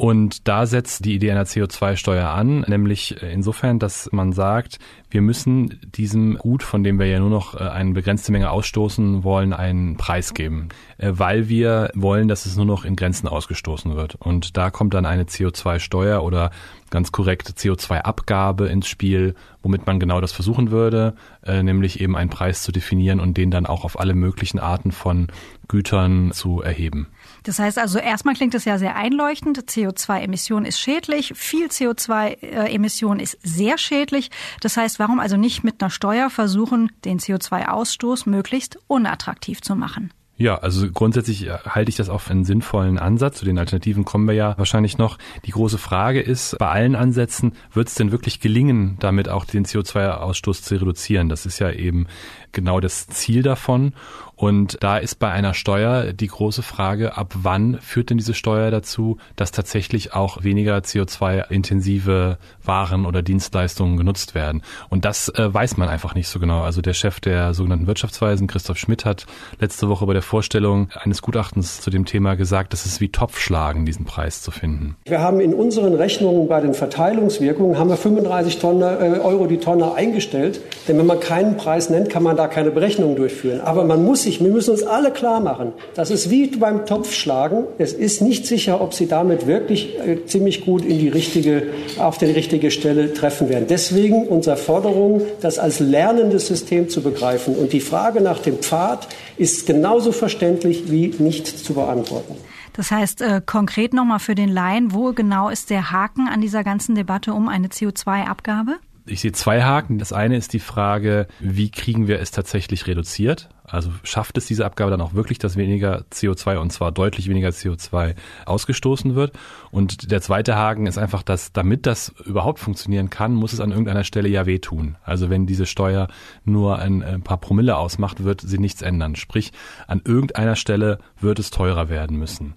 Und 0.00 0.48
da 0.48 0.64
setzt 0.64 1.04
die 1.04 1.14
Idee 1.14 1.30
einer 1.30 1.44
CO2-Steuer 1.44 2.30
an, 2.30 2.60
nämlich 2.66 3.20
insofern, 3.20 3.78
dass 3.78 4.10
man 4.12 4.32
sagt, 4.32 4.78
wir 5.10 5.20
müssen 5.20 5.78
diesem 5.94 6.38
Gut, 6.38 6.62
von 6.62 6.82
dem 6.82 6.98
wir 6.98 7.04
ja 7.04 7.18
nur 7.18 7.28
noch 7.28 7.54
äh, 7.54 7.64
eine 7.64 7.92
begrenzte 7.92 8.32
Menge 8.32 8.50
ausstoßen 8.50 9.24
wollen, 9.24 9.52
einen 9.52 9.98
Preis 9.98 10.32
geben, 10.32 10.70
äh, 10.96 11.12
weil 11.12 11.50
wir 11.50 11.90
wollen, 11.94 12.28
dass 12.28 12.46
es 12.46 12.56
nur 12.56 12.64
noch 12.64 12.86
in 12.86 12.96
Grenzen 12.96 13.28
ausgestoßen 13.28 13.94
wird. 13.94 14.14
Und 14.14 14.56
da 14.56 14.70
kommt 14.70 14.94
dann 14.94 15.04
eine 15.04 15.24
CO2-Steuer 15.24 16.22
oder 16.22 16.50
ganz 16.88 17.12
korrekt 17.12 17.48
CO2-Abgabe 17.48 18.68
ins 18.68 18.88
Spiel, 18.88 19.34
womit 19.62 19.86
man 19.86 20.00
genau 20.00 20.22
das 20.22 20.32
versuchen 20.32 20.70
würde, 20.70 21.14
äh, 21.44 21.62
nämlich 21.62 22.00
eben 22.00 22.16
einen 22.16 22.30
Preis 22.30 22.62
zu 22.62 22.72
definieren 22.72 23.20
und 23.20 23.36
den 23.36 23.50
dann 23.50 23.66
auch 23.66 23.84
auf 23.84 24.00
alle 24.00 24.14
möglichen 24.14 24.60
Arten 24.60 24.92
von 24.92 25.28
Gütern 25.68 26.32
zu 26.32 26.62
erheben. 26.62 27.08
Das 27.42 27.58
heißt 27.58 27.78
also, 27.78 27.98
erstmal 27.98 28.34
klingt 28.34 28.54
es 28.54 28.64
ja 28.64 28.78
sehr 28.78 28.96
einleuchtend. 28.96 29.58
CO2-Emission 29.58 30.64
ist 30.64 30.80
schädlich. 30.80 31.32
Viel 31.34 31.68
CO2-Emission 31.68 33.20
ist 33.20 33.38
sehr 33.42 33.78
schädlich. 33.78 34.30
Das 34.60 34.76
heißt, 34.76 34.98
warum 34.98 35.20
also 35.20 35.36
nicht 35.36 35.64
mit 35.64 35.82
einer 35.82 35.90
Steuer 35.90 36.30
versuchen, 36.30 36.90
den 37.04 37.18
CO2-Ausstoß 37.18 38.28
möglichst 38.28 38.78
unattraktiv 38.86 39.62
zu 39.62 39.76
machen? 39.76 40.12
Ja, 40.40 40.56
also 40.56 40.90
grundsätzlich 40.90 41.46
äh, 41.46 41.58
halte 41.68 41.90
ich 41.90 41.96
das 41.96 42.08
auch 42.08 42.22
für 42.22 42.30
einen 42.30 42.46
sinnvollen 42.46 42.98
Ansatz. 42.98 43.36
Zu 43.36 43.44
den 43.44 43.58
Alternativen 43.58 44.06
kommen 44.06 44.26
wir 44.26 44.32
ja 44.32 44.56
wahrscheinlich 44.56 44.96
noch. 44.96 45.18
Die 45.44 45.50
große 45.50 45.76
Frage 45.76 46.22
ist, 46.22 46.56
bei 46.58 46.66
allen 46.66 46.96
Ansätzen, 46.96 47.52
wird 47.74 47.88
es 47.88 47.94
denn 47.94 48.10
wirklich 48.10 48.40
gelingen, 48.40 48.96
damit 49.00 49.28
auch 49.28 49.44
den 49.44 49.66
CO2-Ausstoß 49.66 50.62
zu 50.62 50.76
reduzieren? 50.76 51.28
Das 51.28 51.44
ist 51.44 51.58
ja 51.58 51.70
eben 51.70 52.06
genau 52.52 52.80
das 52.80 53.06
Ziel 53.06 53.42
davon. 53.42 53.92
Und 54.40 54.78
da 54.80 54.96
ist 54.96 55.16
bei 55.16 55.30
einer 55.30 55.52
Steuer 55.52 56.14
die 56.14 56.28
große 56.28 56.62
Frage, 56.62 57.18
ab 57.18 57.34
wann 57.42 57.78
führt 57.82 58.08
denn 58.08 58.16
diese 58.16 58.32
Steuer 58.32 58.70
dazu, 58.70 59.18
dass 59.36 59.52
tatsächlich 59.52 60.14
auch 60.14 60.42
weniger 60.42 60.78
CO2-intensive 60.78 62.38
Waren 62.64 63.04
oder 63.04 63.20
Dienstleistungen 63.20 63.98
genutzt 63.98 64.34
werden. 64.34 64.62
Und 64.88 65.04
das 65.04 65.28
äh, 65.28 65.52
weiß 65.52 65.76
man 65.76 65.90
einfach 65.90 66.14
nicht 66.14 66.26
so 66.28 66.40
genau. 66.40 66.62
Also 66.62 66.80
der 66.80 66.94
Chef 66.94 67.20
der 67.20 67.52
sogenannten 67.52 67.86
Wirtschaftsweisen, 67.86 68.46
Christoph 68.46 68.78
Schmidt, 68.78 69.04
hat 69.04 69.26
letzte 69.58 69.90
Woche 69.90 70.06
bei 70.06 70.14
der 70.14 70.22
Vorstellung 70.22 70.88
eines 70.94 71.20
Gutachtens 71.20 71.82
zu 71.82 71.90
dem 71.90 72.06
Thema 72.06 72.34
gesagt, 72.34 72.72
dass 72.72 72.86
es 72.86 72.98
wie 73.02 73.10
Topfschlagen, 73.10 73.84
diesen 73.84 74.06
Preis 74.06 74.40
zu 74.40 74.50
finden. 74.50 74.96
Wir 75.04 75.20
haben 75.20 75.40
in 75.40 75.52
unseren 75.52 75.92
Rechnungen 75.92 76.48
bei 76.48 76.62
den 76.62 76.72
Verteilungswirkungen 76.72 77.76
haben 77.76 77.90
wir 77.90 77.98
35 77.98 78.58
Tonne, 78.58 78.96
äh, 79.02 79.20
Euro 79.20 79.46
die 79.46 79.58
Tonne 79.58 79.92
eingestellt. 79.92 80.62
Denn 80.88 80.96
wenn 80.96 81.04
man 81.04 81.20
keinen 81.20 81.58
Preis 81.58 81.90
nennt, 81.90 82.08
kann 82.08 82.22
man 82.22 82.38
da 82.38 82.48
keine 82.48 82.70
Berechnung 82.70 83.16
durchführen. 83.16 83.60
Aber 83.60 83.84
man 83.84 84.02
muss 84.02 84.29
wir 84.38 84.50
müssen 84.50 84.70
uns 84.70 84.84
alle 84.84 85.10
klar 85.10 85.40
machen, 85.40 85.72
das 85.94 86.12
ist 86.12 86.30
wie 86.30 86.46
beim 86.46 86.86
Topfschlagen. 86.86 87.64
Es 87.78 87.92
ist 87.92 88.22
nicht 88.22 88.46
sicher, 88.46 88.80
ob 88.80 88.94
Sie 88.94 89.08
damit 89.08 89.48
wirklich 89.48 89.98
äh, 89.98 90.24
ziemlich 90.26 90.64
gut 90.64 90.84
in 90.84 91.00
die 91.00 91.08
richtige, 91.08 91.64
auf 91.98 92.18
die 92.18 92.26
richtige 92.26 92.70
Stelle 92.70 93.12
treffen 93.14 93.48
werden. 93.48 93.64
Deswegen 93.68 94.28
unsere 94.28 94.56
Forderung, 94.56 95.22
das 95.40 95.58
als 95.58 95.80
lernendes 95.80 96.46
System 96.46 96.88
zu 96.88 97.02
begreifen. 97.02 97.56
Und 97.56 97.72
die 97.72 97.80
Frage 97.80 98.20
nach 98.20 98.38
dem 98.38 98.58
Pfad 98.58 99.08
ist 99.36 99.66
genauso 99.66 100.12
verständlich 100.12 100.90
wie 100.90 101.14
nicht 101.18 101.46
zu 101.46 101.74
beantworten. 101.74 102.36
Das 102.74 102.90
heißt, 102.90 103.22
äh, 103.22 103.42
konkret 103.44 103.92
nochmal 103.94 104.20
für 104.20 104.34
den 104.34 104.48
Laien, 104.48 104.94
wo 104.94 105.12
genau 105.12 105.48
ist 105.48 105.70
der 105.70 105.90
Haken 105.90 106.28
an 106.28 106.40
dieser 106.40 106.62
ganzen 106.62 106.94
Debatte 106.94 107.32
um 107.32 107.48
eine 107.48 107.68
CO2-Abgabe? 107.68 108.76
Ich 109.10 109.20
sehe 109.20 109.32
zwei 109.32 109.62
Haken. 109.62 109.98
Das 109.98 110.12
eine 110.12 110.36
ist 110.36 110.52
die 110.52 110.60
Frage, 110.60 111.26
wie 111.40 111.70
kriegen 111.70 112.06
wir 112.06 112.20
es 112.20 112.30
tatsächlich 112.30 112.86
reduziert? 112.86 113.48
Also 113.64 113.90
schafft 114.02 114.36
es 114.36 114.46
diese 114.46 114.64
Abgabe 114.64 114.90
dann 114.90 115.00
auch 115.00 115.14
wirklich, 115.14 115.38
dass 115.38 115.56
weniger 115.56 116.04
CO2 116.12 116.58
und 116.58 116.72
zwar 116.72 116.90
deutlich 116.92 117.28
weniger 117.28 117.50
CO2 117.50 118.14
ausgestoßen 118.46 119.14
wird? 119.14 119.32
Und 119.70 120.10
der 120.10 120.20
zweite 120.20 120.56
Haken 120.56 120.86
ist 120.86 120.98
einfach, 120.98 121.22
dass 121.22 121.52
damit 121.52 121.86
das 121.86 122.12
überhaupt 122.24 122.58
funktionieren 122.58 123.10
kann, 123.10 123.34
muss 123.34 123.52
es 123.52 123.60
an 123.60 123.70
irgendeiner 123.70 124.04
Stelle 124.04 124.28
ja 124.28 124.46
wehtun. 124.46 124.96
Also 125.04 125.30
wenn 125.30 125.46
diese 125.46 125.66
Steuer 125.66 126.08
nur 126.44 126.78
ein, 126.78 127.02
ein 127.02 127.22
paar 127.22 127.38
Promille 127.38 127.76
ausmacht, 127.76 128.24
wird 128.24 128.40
sie 128.40 128.58
nichts 128.58 128.82
ändern. 128.82 129.16
Sprich, 129.16 129.52
an 129.86 130.02
irgendeiner 130.04 130.56
Stelle 130.56 130.98
wird 131.20 131.38
es 131.38 131.50
teurer 131.50 131.88
werden 131.88 132.16
müssen. 132.16 132.54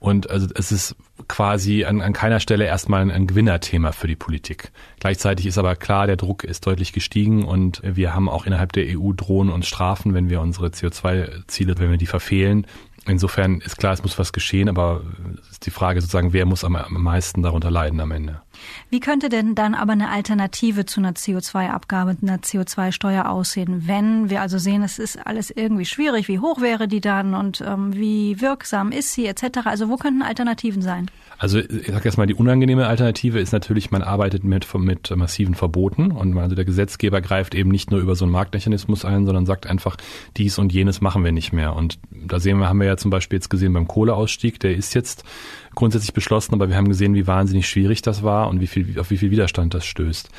Und 0.00 0.30
also 0.30 0.48
es 0.54 0.72
ist 0.72 0.96
quasi 1.28 1.84
an, 1.84 2.00
an 2.00 2.14
keiner 2.14 2.40
Stelle 2.40 2.64
erstmal 2.64 3.02
ein, 3.02 3.10
ein 3.10 3.26
Gewinnerthema 3.26 3.92
für 3.92 4.08
die 4.08 4.16
Politik. 4.16 4.72
Gleichzeitig 4.98 5.46
ist 5.46 5.58
aber 5.58 5.76
klar, 5.76 6.06
der 6.06 6.16
Druck 6.16 6.42
ist 6.42 6.66
deutlich 6.66 6.94
gestiegen 6.94 7.44
und 7.44 7.82
wir 7.84 8.14
haben 8.14 8.28
auch 8.28 8.46
innerhalb 8.46 8.72
der 8.72 8.86
EU 8.98 9.12
Drohnen 9.12 9.52
und 9.52 9.66
Strafen, 9.66 10.14
wenn 10.14 10.30
wir 10.30 10.40
unsere 10.40 10.68
CO2-Ziele, 10.68 11.78
wenn 11.78 11.90
wir 11.90 11.98
die 11.98 12.06
verfehlen. 12.06 12.66
Insofern 13.06 13.60
ist 13.60 13.76
klar, 13.76 13.92
es 13.92 14.02
muss 14.02 14.18
was 14.18 14.32
geschehen, 14.32 14.70
aber 14.70 15.02
ist 15.50 15.66
die 15.66 15.70
Frage 15.70 16.00
sozusagen, 16.00 16.32
wer 16.32 16.46
muss 16.46 16.64
am, 16.64 16.76
am 16.76 17.02
meisten 17.02 17.42
darunter 17.42 17.70
leiden 17.70 18.00
am 18.00 18.10
Ende. 18.10 18.40
Wie 18.90 19.00
könnte 19.00 19.28
denn 19.28 19.54
dann 19.54 19.74
aber 19.74 19.92
eine 19.92 20.10
Alternative 20.10 20.86
zu 20.86 21.00
einer 21.00 21.12
CO2-Abgabe, 21.12 22.16
einer 22.22 22.38
CO2-Steuer 22.38 23.28
aussehen, 23.28 23.86
wenn 23.86 24.30
wir 24.30 24.40
also 24.40 24.58
sehen, 24.58 24.82
es 24.82 24.98
ist 24.98 25.24
alles 25.26 25.50
irgendwie 25.50 25.84
schwierig, 25.84 26.28
wie 26.28 26.38
hoch 26.38 26.60
wäre 26.60 26.88
die 26.88 27.00
dann 27.00 27.34
und 27.34 27.62
ähm, 27.66 27.94
wie 27.94 28.40
wirksam 28.40 28.92
ist 28.92 29.12
sie 29.12 29.26
etc. 29.26 29.60
Also 29.64 29.88
wo 29.88 29.96
könnten 29.96 30.22
Alternativen 30.22 30.82
sein? 30.82 31.10
Also 31.40 31.58
ich 31.58 31.86
sage 31.86 32.04
erstmal, 32.04 32.26
die 32.26 32.34
unangenehme 32.34 32.86
Alternative 32.86 33.40
ist 33.40 33.52
natürlich, 33.52 33.90
man 33.90 34.02
arbeitet 34.02 34.44
mit, 34.44 34.66
mit 34.74 35.10
massiven 35.16 35.54
Verboten 35.54 36.12
und 36.12 36.36
also 36.36 36.54
der 36.54 36.66
Gesetzgeber 36.66 37.22
greift 37.22 37.54
eben 37.54 37.70
nicht 37.70 37.90
nur 37.90 38.00
über 38.00 38.14
so 38.14 38.26
einen 38.26 38.32
Marktmechanismus 38.32 39.06
ein, 39.06 39.24
sondern 39.24 39.46
sagt 39.46 39.66
einfach, 39.66 39.96
dies 40.36 40.58
und 40.58 40.70
jenes 40.70 41.00
machen 41.00 41.24
wir 41.24 41.32
nicht 41.32 41.54
mehr. 41.54 41.74
Und 41.76 41.98
da 42.10 42.40
sehen 42.40 42.58
wir, 42.58 42.68
haben 42.68 42.78
wir 42.78 42.86
ja 42.86 42.98
zum 42.98 43.10
Beispiel 43.10 43.38
jetzt 43.38 43.48
gesehen 43.48 43.72
beim 43.72 43.88
Kohleausstieg, 43.88 44.60
der 44.60 44.76
ist 44.76 44.92
jetzt 44.92 45.24
grundsätzlich 45.74 46.12
beschlossen, 46.12 46.54
aber 46.54 46.68
wir 46.68 46.76
haben 46.76 46.88
gesehen, 46.88 47.14
wie 47.14 47.26
wahnsinnig 47.26 47.68
schwierig 47.68 48.02
das 48.02 48.22
war 48.22 48.48
und 48.48 48.60
wie 48.60 48.66
viel, 48.66 48.98
auf 48.98 49.10
wie 49.10 49.16
viel 49.16 49.30
Widerstand 49.30 49.74
das 49.74 49.84
stößt. 49.86 50.30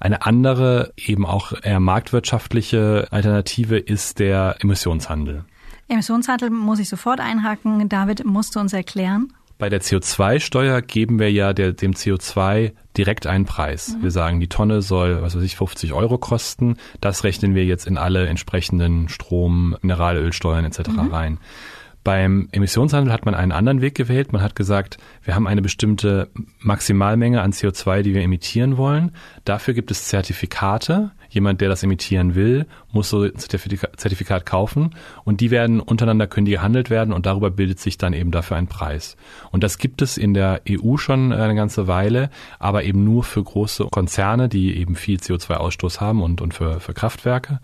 Eine 0.00 0.26
andere, 0.26 0.92
eben 0.96 1.24
auch 1.24 1.52
eher 1.62 1.80
marktwirtschaftliche 1.80 3.08
Alternative 3.10 3.78
ist 3.78 4.18
der 4.18 4.56
Emissionshandel. 4.60 5.44
Emissionshandel 5.88 6.50
muss 6.50 6.78
ich 6.78 6.88
sofort 6.88 7.20
einhaken. 7.20 7.88
David, 7.88 8.24
musst 8.24 8.56
du 8.56 8.60
uns 8.60 8.72
erklären? 8.72 9.32
Bei 9.58 9.68
der 9.68 9.80
CO2-Steuer 9.80 10.82
geben 10.82 11.18
wir 11.18 11.30
ja 11.30 11.52
der, 11.52 11.72
dem 11.72 11.92
CO2 11.92 12.72
direkt 12.96 13.26
einen 13.26 13.44
Preis. 13.44 13.96
Mhm. 13.96 14.02
Wir 14.02 14.10
sagen, 14.10 14.40
die 14.40 14.48
Tonne 14.48 14.82
soll, 14.82 15.22
was 15.22 15.36
weiß 15.36 15.42
ich, 15.42 15.56
50 15.56 15.92
Euro 15.92 16.18
kosten. 16.18 16.76
Das 17.00 17.22
rechnen 17.22 17.54
wir 17.54 17.64
jetzt 17.64 17.86
in 17.86 17.96
alle 17.96 18.26
entsprechenden 18.26 19.08
Strom, 19.08 19.76
Mineralölsteuern 19.80 20.64
etc. 20.64 20.88
Mhm. 20.88 20.98
rein. 21.12 21.38
Beim 22.04 22.48
Emissionshandel 22.52 23.12
hat 23.12 23.24
man 23.24 23.34
einen 23.34 23.50
anderen 23.50 23.80
Weg 23.80 23.94
gewählt. 23.94 24.32
Man 24.32 24.42
hat 24.42 24.54
gesagt, 24.54 24.98
wir 25.22 25.34
haben 25.34 25.46
eine 25.46 25.62
bestimmte 25.62 26.28
Maximalmenge 26.60 27.40
an 27.40 27.52
CO2, 27.52 28.02
die 28.02 28.14
wir 28.14 28.20
emittieren 28.22 28.76
wollen. 28.76 29.12
Dafür 29.46 29.72
gibt 29.72 29.90
es 29.90 30.04
Zertifikate. 30.04 31.12
Jemand, 31.34 31.60
der 31.60 31.68
das 31.68 31.82
emittieren 31.82 32.36
will, 32.36 32.66
muss 32.92 33.10
so 33.10 33.22
ein 33.22 33.32
Zertifikat 33.36 34.46
kaufen 34.46 34.94
und 35.24 35.40
die 35.40 35.50
werden 35.50 35.80
untereinander 35.80 36.28
können 36.28 36.44
die 36.44 36.52
gehandelt 36.52 36.90
werden 36.90 37.12
und 37.12 37.26
darüber 37.26 37.50
bildet 37.50 37.80
sich 37.80 37.98
dann 37.98 38.12
eben 38.12 38.30
dafür 38.30 38.56
ein 38.56 38.68
Preis. 38.68 39.16
Und 39.50 39.64
das 39.64 39.78
gibt 39.78 40.00
es 40.00 40.16
in 40.16 40.32
der 40.32 40.62
EU 40.70 40.96
schon 40.96 41.32
eine 41.32 41.56
ganze 41.56 41.88
Weile, 41.88 42.30
aber 42.60 42.84
eben 42.84 43.02
nur 43.02 43.24
für 43.24 43.42
große 43.42 43.86
Konzerne, 43.90 44.48
die 44.48 44.76
eben 44.76 44.94
viel 44.94 45.18
CO2-Ausstoß 45.18 46.00
haben 46.00 46.22
und, 46.22 46.40
und 46.40 46.54
für, 46.54 46.78
für 46.78 46.94
Kraftwerke. 46.94 47.58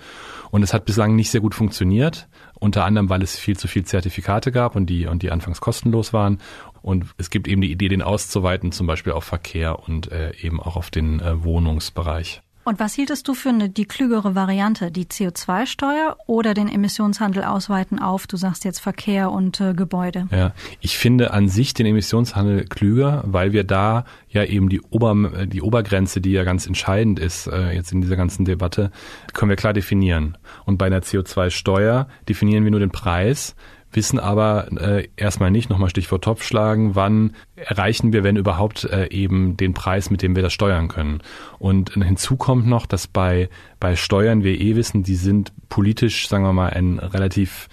Und 0.51 0.65
es 0.65 0.75
hat 0.75 0.85
bislang 0.85 1.15
nicht 1.15 1.31
sehr 1.31 1.41
gut 1.41 1.55
funktioniert. 1.55 2.29
Unter 2.59 2.85
anderem, 2.85 3.09
weil 3.09 3.23
es 3.23 3.39
viel 3.39 3.57
zu 3.57 3.69
viel 3.69 3.85
Zertifikate 3.85 4.51
gab 4.51 4.75
und 4.75 4.87
die, 4.87 5.07
und 5.07 5.23
die 5.23 5.31
anfangs 5.31 5.61
kostenlos 5.61 6.13
waren. 6.13 6.39
Und 6.83 7.07
es 7.19 7.31
gibt 7.31 7.47
eben 7.47 7.61
die 7.61 7.71
Idee, 7.71 7.89
den 7.89 8.03
auszuweiten, 8.03 8.73
zum 8.73 8.89
Beispiel 8.89 9.13
auf 9.13 9.25
Verkehr 9.25 9.79
und 9.79 10.11
äh, 10.11 10.33
eben 10.41 10.61
auch 10.61 10.77
auf 10.77 10.91
den 10.91 11.21
äh, 11.21 11.45
Wohnungsbereich. 11.45 12.43
Und 12.71 12.79
was 12.79 12.95
hieltest 12.95 13.27
du 13.27 13.35
für 13.35 13.49
eine, 13.49 13.69
die 13.69 13.85
klügere 13.85 14.37
Variante, 14.37 14.93
die 14.93 15.07
CO2-Steuer 15.07 16.17
oder 16.29 16.55
den 16.55 16.69
Emissionshandel 16.69 17.43
ausweiten 17.43 17.99
auf, 17.99 18.29
du 18.29 18.37
sagst 18.37 18.65
jetzt 18.65 18.79
Verkehr 18.79 19.33
und 19.33 19.61
äh, 19.61 19.75
Gebäude? 19.75 20.29
Ja, 20.31 20.53
ich 20.79 20.97
finde 20.97 21.33
an 21.33 21.49
sich 21.49 21.75
den 21.75 21.87
Emissionshandel 21.87 22.67
klüger, 22.67 23.25
weil 23.27 23.53
wir 23.53 23.65
da 23.65 24.05
ja 24.29 24.45
eben 24.45 24.69
die, 24.69 24.81
Ober, 24.83 25.47
die 25.47 25.63
Obergrenze, 25.63 26.21
die 26.21 26.31
ja 26.31 26.45
ganz 26.45 26.65
entscheidend 26.65 27.19
ist 27.19 27.49
äh, 27.49 27.73
jetzt 27.73 27.91
in 27.91 28.03
dieser 28.03 28.15
ganzen 28.15 28.45
Debatte, 28.45 28.93
können 29.33 29.51
wir 29.51 29.57
klar 29.57 29.73
definieren. 29.73 30.39
Und 30.65 30.79
bei 30.79 30.87
einer 30.87 31.01
CO2-Steuer 31.01 32.07
definieren 32.29 32.63
wir 32.63 32.71
nur 32.71 32.79
den 32.79 32.93
Preis 32.93 33.57
wissen 33.93 34.19
aber 34.19 34.69
äh, 34.81 35.09
erstmal 35.17 35.51
nicht, 35.51 35.71
nochmal 35.71 35.91
Stichwort 35.91 36.25
Topf 36.25 36.43
schlagen, 36.45 36.95
wann 36.95 37.35
erreichen 37.57 38.13
wir, 38.13 38.25
wenn 38.25 38.37
überhaupt, 38.37 38.85
äh, 38.85 39.09
eben 39.11 39.57
den 39.57 39.75
Preis, 39.75 40.11
mit 40.11 40.23
dem 40.23 40.37
wir 40.37 40.43
das 40.43 40.53
steuern 40.53 40.89
können. 40.89 41.23
Und 41.59 41.95
hinzu 41.95 42.37
kommt 42.37 42.67
noch, 42.67 42.87
dass 42.87 43.07
bei, 43.07 43.49
bei 43.81 43.97
Steuern, 43.97 44.45
wir 44.45 44.61
eh 44.61 44.77
wissen, 44.77 45.03
die 45.03 45.17
sind 45.17 45.53
politisch, 45.69 46.29
sagen 46.29 46.45
wir 46.45 46.53
mal, 46.53 46.71
ein 46.71 46.99
relativ 46.99 47.69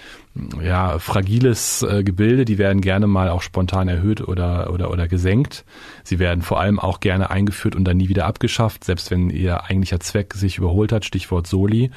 ja, 0.62 1.00
fragiles 1.00 1.84
äh, 1.84 2.04
Gebilde, 2.04 2.45
die 2.45 2.58
werden 2.58 2.82
gerne 2.82 3.08
mal 3.08 3.30
auch 3.30 3.41
spontan 3.41 3.88
erhöht 3.88 4.21
oder, 4.21 4.71
oder, 4.71 4.91
oder 4.91 5.08
gesenkt. 5.08 5.65
Sie 6.04 6.19
werden 6.19 6.41
vor 6.41 6.60
allem 6.60 6.80
auch 6.80 7.00
gerne 7.00 7.30
eingeführt 7.30 7.76
und 7.76 7.86
dann 7.86 7.97
nie 7.97 8.10
wieder 8.10 8.26
abgeschafft, 8.26 8.84
selbst 8.84 9.12
wenn 9.12 9.30
ihr 9.30 9.65
eigentlicher 9.65 10.00
Zweck 10.00 10.34
sich 10.34 10.58
überholt 10.58 10.91
hat, 10.91 11.06
Stichwort 11.06 11.47
Soli. 11.47 11.91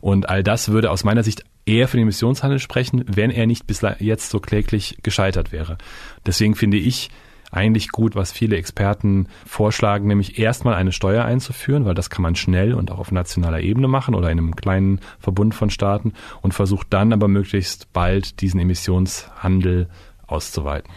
Und 0.00 0.28
all 0.28 0.42
das 0.42 0.70
würde 0.70 0.90
aus 0.90 1.04
meiner 1.04 1.22
Sicht 1.22 1.44
eher 1.66 1.88
für 1.88 1.96
den 1.96 2.04
Emissionshandel 2.04 2.58
sprechen, 2.58 3.04
wenn 3.06 3.30
er 3.30 3.46
nicht 3.46 3.66
bis 3.66 3.82
jetzt 3.98 4.30
so 4.30 4.40
kläglich 4.40 4.98
gescheitert 5.02 5.52
wäre. 5.52 5.78
Deswegen 6.26 6.54
finde 6.54 6.78
ich 6.78 7.10
eigentlich 7.52 7.90
gut, 7.90 8.16
was 8.16 8.32
viele 8.32 8.56
Experten 8.56 9.28
vorschlagen, 9.46 10.08
nämlich 10.08 10.38
erstmal 10.38 10.74
eine 10.74 10.90
Steuer 10.90 11.24
einzuführen, 11.24 11.84
weil 11.84 11.94
das 11.94 12.10
kann 12.10 12.22
man 12.22 12.34
schnell 12.34 12.74
und 12.74 12.90
auch 12.90 12.98
auf 12.98 13.12
nationaler 13.12 13.60
Ebene 13.60 13.86
machen 13.86 14.14
oder 14.14 14.30
in 14.30 14.38
einem 14.38 14.56
kleinen 14.56 15.00
Verbund 15.20 15.54
von 15.54 15.70
Staaten 15.70 16.14
und 16.40 16.54
versucht 16.54 16.88
dann 16.90 17.12
aber 17.12 17.28
möglichst 17.28 17.92
bald 17.92 18.40
diesen 18.40 18.58
Emissionshandel 18.58 19.88
auszuweiten. 20.26 20.90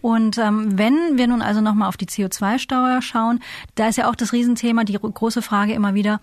Und 0.00 0.38
ähm, 0.38 0.78
wenn 0.78 1.18
wir 1.18 1.26
nun 1.26 1.42
also 1.42 1.60
nochmal 1.60 1.88
auf 1.88 1.96
die 1.96 2.06
CO2-Steuer 2.06 3.02
schauen, 3.02 3.40
da 3.74 3.88
ist 3.88 3.96
ja 3.96 4.08
auch 4.08 4.14
das 4.14 4.32
Riesenthema, 4.32 4.84
die 4.84 4.94
große 4.94 5.42
Frage 5.42 5.72
immer 5.72 5.94
wieder, 5.94 6.20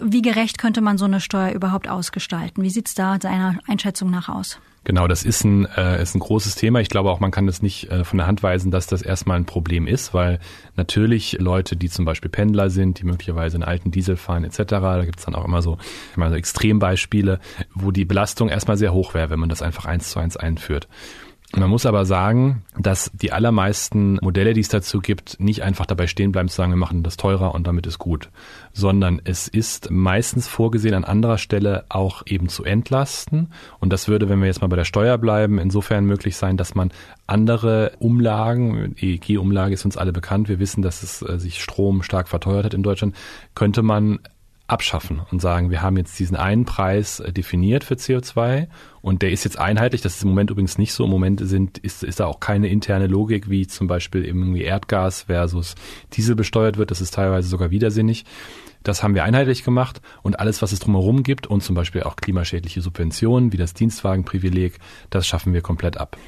wie 0.00 0.22
gerecht 0.22 0.58
könnte 0.58 0.80
man 0.80 0.98
so 0.98 1.06
eine 1.06 1.20
Steuer 1.20 1.52
überhaupt 1.52 1.88
ausgestalten? 1.88 2.62
Wie 2.62 2.70
sieht 2.70 2.88
es 2.88 2.94
da 2.94 3.18
seiner 3.20 3.58
Einschätzung 3.66 4.10
nach 4.10 4.28
aus? 4.28 4.58
Genau, 4.84 5.08
das 5.08 5.24
ist 5.24 5.44
ein, 5.44 5.66
äh, 5.76 6.02
ist 6.02 6.14
ein 6.14 6.20
großes 6.20 6.56
Thema. 6.56 6.80
Ich 6.80 6.90
glaube 6.90 7.10
auch, 7.10 7.18
man 7.18 7.30
kann 7.30 7.46
das 7.46 7.62
nicht 7.62 7.90
äh, 7.90 8.04
von 8.04 8.18
der 8.18 8.26
Hand 8.26 8.42
weisen, 8.42 8.70
dass 8.70 8.86
das 8.86 9.00
erstmal 9.00 9.38
ein 9.38 9.46
Problem 9.46 9.86
ist, 9.86 10.12
weil 10.12 10.40
natürlich 10.76 11.38
Leute, 11.40 11.74
die 11.74 11.88
zum 11.88 12.04
Beispiel 12.04 12.30
Pendler 12.30 12.68
sind, 12.68 13.00
die 13.00 13.04
möglicherweise 13.04 13.56
einen 13.56 13.64
alten 13.64 13.90
Diesel 13.90 14.16
fahren 14.16 14.44
etc., 14.44 14.62
da 14.68 15.04
gibt 15.06 15.20
es 15.20 15.24
dann 15.24 15.34
auch 15.34 15.46
immer 15.46 15.62
so, 15.62 15.78
immer 16.16 16.28
so 16.28 16.36
Extrembeispiele, 16.36 17.40
wo 17.72 17.92
die 17.92 18.04
Belastung 18.04 18.50
erstmal 18.50 18.76
sehr 18.76 18.92
hoch 18.92 19.14
wäre, 19.14 19.30
wenn 19.30 19.40
man 19.40 19.48
das 19.48 19.62
einfach 19.62 19.86
eins 19.86 20.10
zu 20.10 20.18
eins 20.18 20.36
einführt. 20.36 20.86
Man 21.56 21.70
muss 21.70 21.86
aber 21.86 22.04
sagen, 22.04 22.64
dass 22.76 23.12
die 23.14 23.30
allermeisten 23.30 24.18
Modelle, 24.20 24.54
die 24.54 24.60
es 24.60 24.68
dazu 24.68 25.00
gibt, 25.00 25.38
nicht 25.38 25.62
einfach 25.62 25.86
dabei 25.86 26.08
stehen 26.08 26.32
bleiben 26.32 26.48
zu 26.48 26.56
sagen, 26.56 26.72
wir 26.72 26.76
machen 26.76 27.04
das 27.04 27.16
teurer 27.16 27.54
und 27.54 27.66
damit 27.66 27.86
ist 27.86 27.98
gut, 27.98 28.30
sondern 28.72 29.20
es 29.24 29.46
ist 29.46 29.90
meistens 29.90 30.48
vorgesehen, 30.48 30.94
an 30.94 31.04
anderer 31.04 31.38
Stelle 31.38 31.84
auch 31.90 32.22
eben 32.26 32.48
zu 32.48 32.64
entlasten. 32.64 33.52
Und 33.78 33.92
das 33.92 34.08
würde, 34.08 34.28
wenn 34.28 34.40
wir 34.40 34.46
jetzt 34.46 34.62
mal 34.62 34.68
bei 34.68 34.76
der 34.76 34.84
Steuer 34.84 35.16
bleiben, 35.16 35.58
insofern 35.58 36.06
möglich 36.06 36.36
sein, 36.36 36.56
dass 36.56 36.74
man 36.74 36.90
andere 37.26 37.92
Umlagen, 38.00 38.96
EEG-Umlage 39.00 39.74
ist 39.74 39.84
uns 39.84 39.96
alle 39.96 40.12
bekannt, 40.12 40.48
wir 40.48 40.58
wissen, 40.58 40.82
dass 40.82 41.02
es 41.04 41.22
äh, 41.22 41.38
sich 41.38 41.62
Strom 41.62 42.02
stark 42.02 42.28
verteuert 42.28 42.64
hat 42.64 42.74
in 42.74 42.82
Deutschland, 42.82 43.14
könnte 43.54 43.82
man 43.82 44.18
abschaffen 44.66 45.20
und 45.30 45.40
sagen, 45.40 45.70
wir 45.70 45.82
haben 45.82 45.96
jetzt 45.98 46.18
diesen 46.18 46.36
einen 46.36 46.64
Preis 46.64 47.20
äh, 47.20 47.32
definiert 47.32 47.84
für 47.84 47.94
CO2 47.94 48.68
und 49.02 49.20
der 49.20 49.30
ist 49.30 49.44
jetzt 49.44 49.58
einheitlich. 49.58 50.00
Das 50.00 50.16
ist 50.16 50.22
im 50.22 50.30
Moment 50.30 50.50
übrigens 50.50 50.78
nicht 50.78 50.94
so. 50.94 51.04
Im 51.04 51.10
Moment 51.10 51.46
sind, 51.46 51.78
ist, 51.78 52.02
ist 52.02 52.20
da 52.20 52.26
auch 52.26 52.40
keine 52.40 52.68
interne 52.68 53.06
Logik, 53.06 53.50
wie 53.50 53.66
zum 53.66 53.86
Beispiel 53.86 54.24
irgendwie 54.24 54.62
Erdgas 54.62 55.24
versus 55.24 55.74
Diesel 56.14 56.34
besteuert 56.34 56.78
wird. 56.78 56.90
Das 56.90 57.02
ist 57.02 57.12
teilweise 57.14 57.48
sogar 57.48 57.70
widersinnig. 57.70 58.24
Das 58.82 59.02
haben 59.02 59.14
wir 59.14 59.24
einheitlich 59.24 59.64
gemacht 59.64 60.00
und 60.22 60.38
alles, 60.40 60.62
was 60.62 60.72
es 60.72 60.78
drumherum 60.78 61.22
gibt 61.22 61.46
und 61.46 61.62
zum 61.62 61.74
Beispiel 61.74 62.02
auch 62.02 62.16
klimaschädliche 62.16 62.82
Subventionen 62.82 63.52
wie 63.52 63.56
das 63.56 63.72
Dienstwagenprivileg, 63.72 64.78
das 65.08 65.26
schaffen 65.26 65.54
wir 65.54 65.62
komplett 65.62 65.96
ab. 65.96 66.18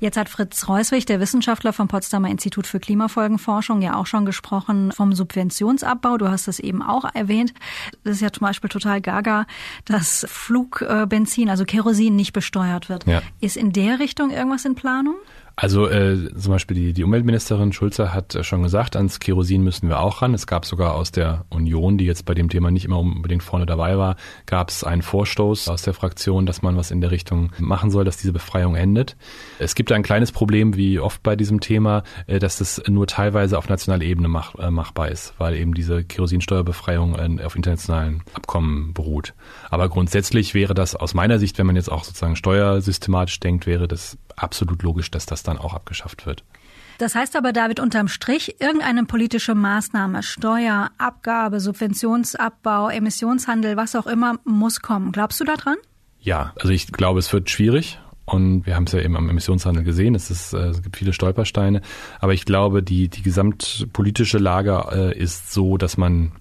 Jetzt 0.00 0.16
hat 0.16 0.28
Fritz 0.28 0.68
Reuswig, 0.68 1.06
der 1.06 1.20
Wissenschaftler 1.20 1.72
vom 1.72 1.88
Potsdamer 1.88 2.28
Institut 2.28 2.66
für 2.66 2.80
Klimafolgenforschung, 2.80 3.80
ja 3.80 3.96
auch 3.96 4.06
schon 4.06 4.26
gesprochen 4.26 4.92
vom 4.92 5.12
Subventionsabbau. 5.12 6.18
Du 6.18 6.28
hast 6.28 6.48
das 6.48 6.58
eben 6.58 6.82
auch 6.82 7.04
erwähnt. 7.14 7.54
Das 8.02 8.16
ist 8.16 8.20
ja 8.20 8.32
zum 8.32 8.46
Beispiel 8.46 8.68
total 8.68 9.00
gaga, 9.00 9.46
dass 9.84 10.26
Flugbenzin, 10.28 11.48
also 11.48 11.64
Kerosin, 11.64 12.16
nicht 12.16 12.32
besteuert 12.32 12.88
wird. 12.88 13.06
Ja. 13.06 13.22
Ist 13.40 13.56
in 13.56 13.72
der 13.72 13.98
Richtung 13.98 14.30
irgendwas 14.30 14.64
in 14.64 14.74
Planung? 14.74 15.14
Also 15.56 15.88
äh, 15.88 16.34
zum 16.36 16.52
Beispiel 16.52 16.76
die, 16.76 16.92
die 16.92 17.04
Umweltministerin 17.04 17.72
Schulze 17.72 18.12
hat 18.12 18.34
äh, 18.34 18.42
schon 18.42 18.64
gesagt, 18.64 18.96
ans 18.96 19.20
Kerosin 19.20 19.62
müssen 19.62 19.88
wir 19.88 20.00
auch 20.00 20.20
ran. 20.20 20.34
Es 20.34 20.48
gab 20.48 20.64
sogar 20.64 20.94
aus 20.94 21.12
der 21.12 21.44
Union, 21.48 21.96
die 21.96 22.06
jetzt 22.06 22.24
bei 22.24 22.34
dem 22.34 22.48
Thema 22.48 22.72
nicht 22.72 22.84
immer 22.84 22.98
unbedingt 22.98 23.44
vorne 23.44 23.64
dabei 23.64 23.96
war, 23.96 24.16
gab 24.46 24.70
es 24.70 24.82
einen 24.82 25.02
Vorstoß 25.02 25.68
aus 25.68 25.82
der 25.82 25.94
Fraktion, 25.94 26.44
dass 26.44 26.62
man 26.62 26.76
was 26.76 26.90
in 26.90 27.00
der 27.00 27.12
Richtung 27.12 27.52
machen 27.58 27.92
soll, 27.92 28.04
dass 28.04 28.16
diese 28.16 28.32
Befreiung 28.32 28.74
endet. 28.74 29.16
Es 29.60 29.76
gibt 29.76 29.92
ein 29.92 30.02
kleines 30.02 30.32
Problem, 30.32 30.76
wie 30.76 30.98
oft 30.98 31.22
bei 31.22 31.36
diesem 31.36 31.60
Thema, 31.60 32.02
äh, 32.26 32.40
dass 32.40 32.58
das 32.58 32.82
nur 32.88 33.06
teilweise 33.06 33.56
auf 33.56 33.68
nationaler 33.68 34.02
Ebene 34.02 34.26
mach, 34.26 34.56
äh, 34.56 34.72
machbar 34.72 35.08
ist, 35.08 35.34
weil 35.38 35.54
eben 35.54 35.74
diese 35.74 36.02
Kerosinsteuerbefreiung 36.02 37.38
äh, 37.38 37.44
auf 37.44 37.54
internationalen 37.54 38.22
Abkommen 38.34 38.92
beruht. 38.92 39.34
Aber 39.70 39.88
grundsätzlich 39.88 40.52
wäre 40.52 40.74
das 40.74 40.96
aus 40.96 41.14
meiner 41.14 41.38
Sicht, 41.38 41.58
wenn 41.58 41.66
man 41.66 41.76
jetzt 41.76 41.92
auch 41.92 42.02
sozusagen 42.02 42.34
steuersystematisch 42.34 43.38
denkt, 43.38 43.66
wäre 43.66 43.86
das 43.86 44.18
absolut 44.36 44.82
logisch, 44.82 45.12
dass 45.12 45.26
das 45.26 45.43
dann 45.44 45.58
auch 45.58 45.74
abgeschafft 45.74 46.26
wird. 46.26 46.44
Das 46.98 47.14
heißt 47.14 47.36
aber, 47.36 47.52
David, 47.52 47.80
unterm 47.80 48.08
Strich, 48.08 48.60
irgendeine 48.60 49.04
politische 49.04 49.54
Maßnahme, 49.54 50.22
Steuer, 50.22 50.90
Abgabe, 50.98 51.58
Subventionsabbau, 51.60 52.88
Emissionshandel, 52.88 53.76
was 53.76 53.96
auch 53.96 54.06
immer, 54.06 54.38
muss 54.44 54.80
kommen. 54.80 55.10
Glaubst 55.10 55.40
du 55.40 55.44
daran? 55.44 55.76
Ja, 56.20 56.52
also 56.58 56.70
ich 56.70 56.92
glaube, 56.92 57.18
es 57.18 57.32
wird 57.32 57.50
schwierig. 57.50 57.98
Und 58.26 58.64
wir 58.64 58.74
haben 58.74 58.84
es 58.84 58.92
ja 58.92 59.00
eben 59.00 59.16
am 59.16 59.28
Emissionshandel 59.28 59.84
gesehen, 59.84 60.14
es, 60.14 60.30
ist, 60.30 60.54
äh, 60.54 60.68
es 60.68 60.82
gibt 60.82 60.96
viele 60.96 61.12
Stolpersteine. 61.12 61.82
Aber 62.20 62.32
ich 62.32 62.46
glaube, 62.46 62.82
die, 62.82 63.08
die 63.08 63.22
gesamtpolitische 63.22 64.38
Lage 64.38 64.82
äh, 64.92 65.18
ist 65.18 65.52
so, 65.52 65.76
dass 65.76 65.98
man 65.98 66.32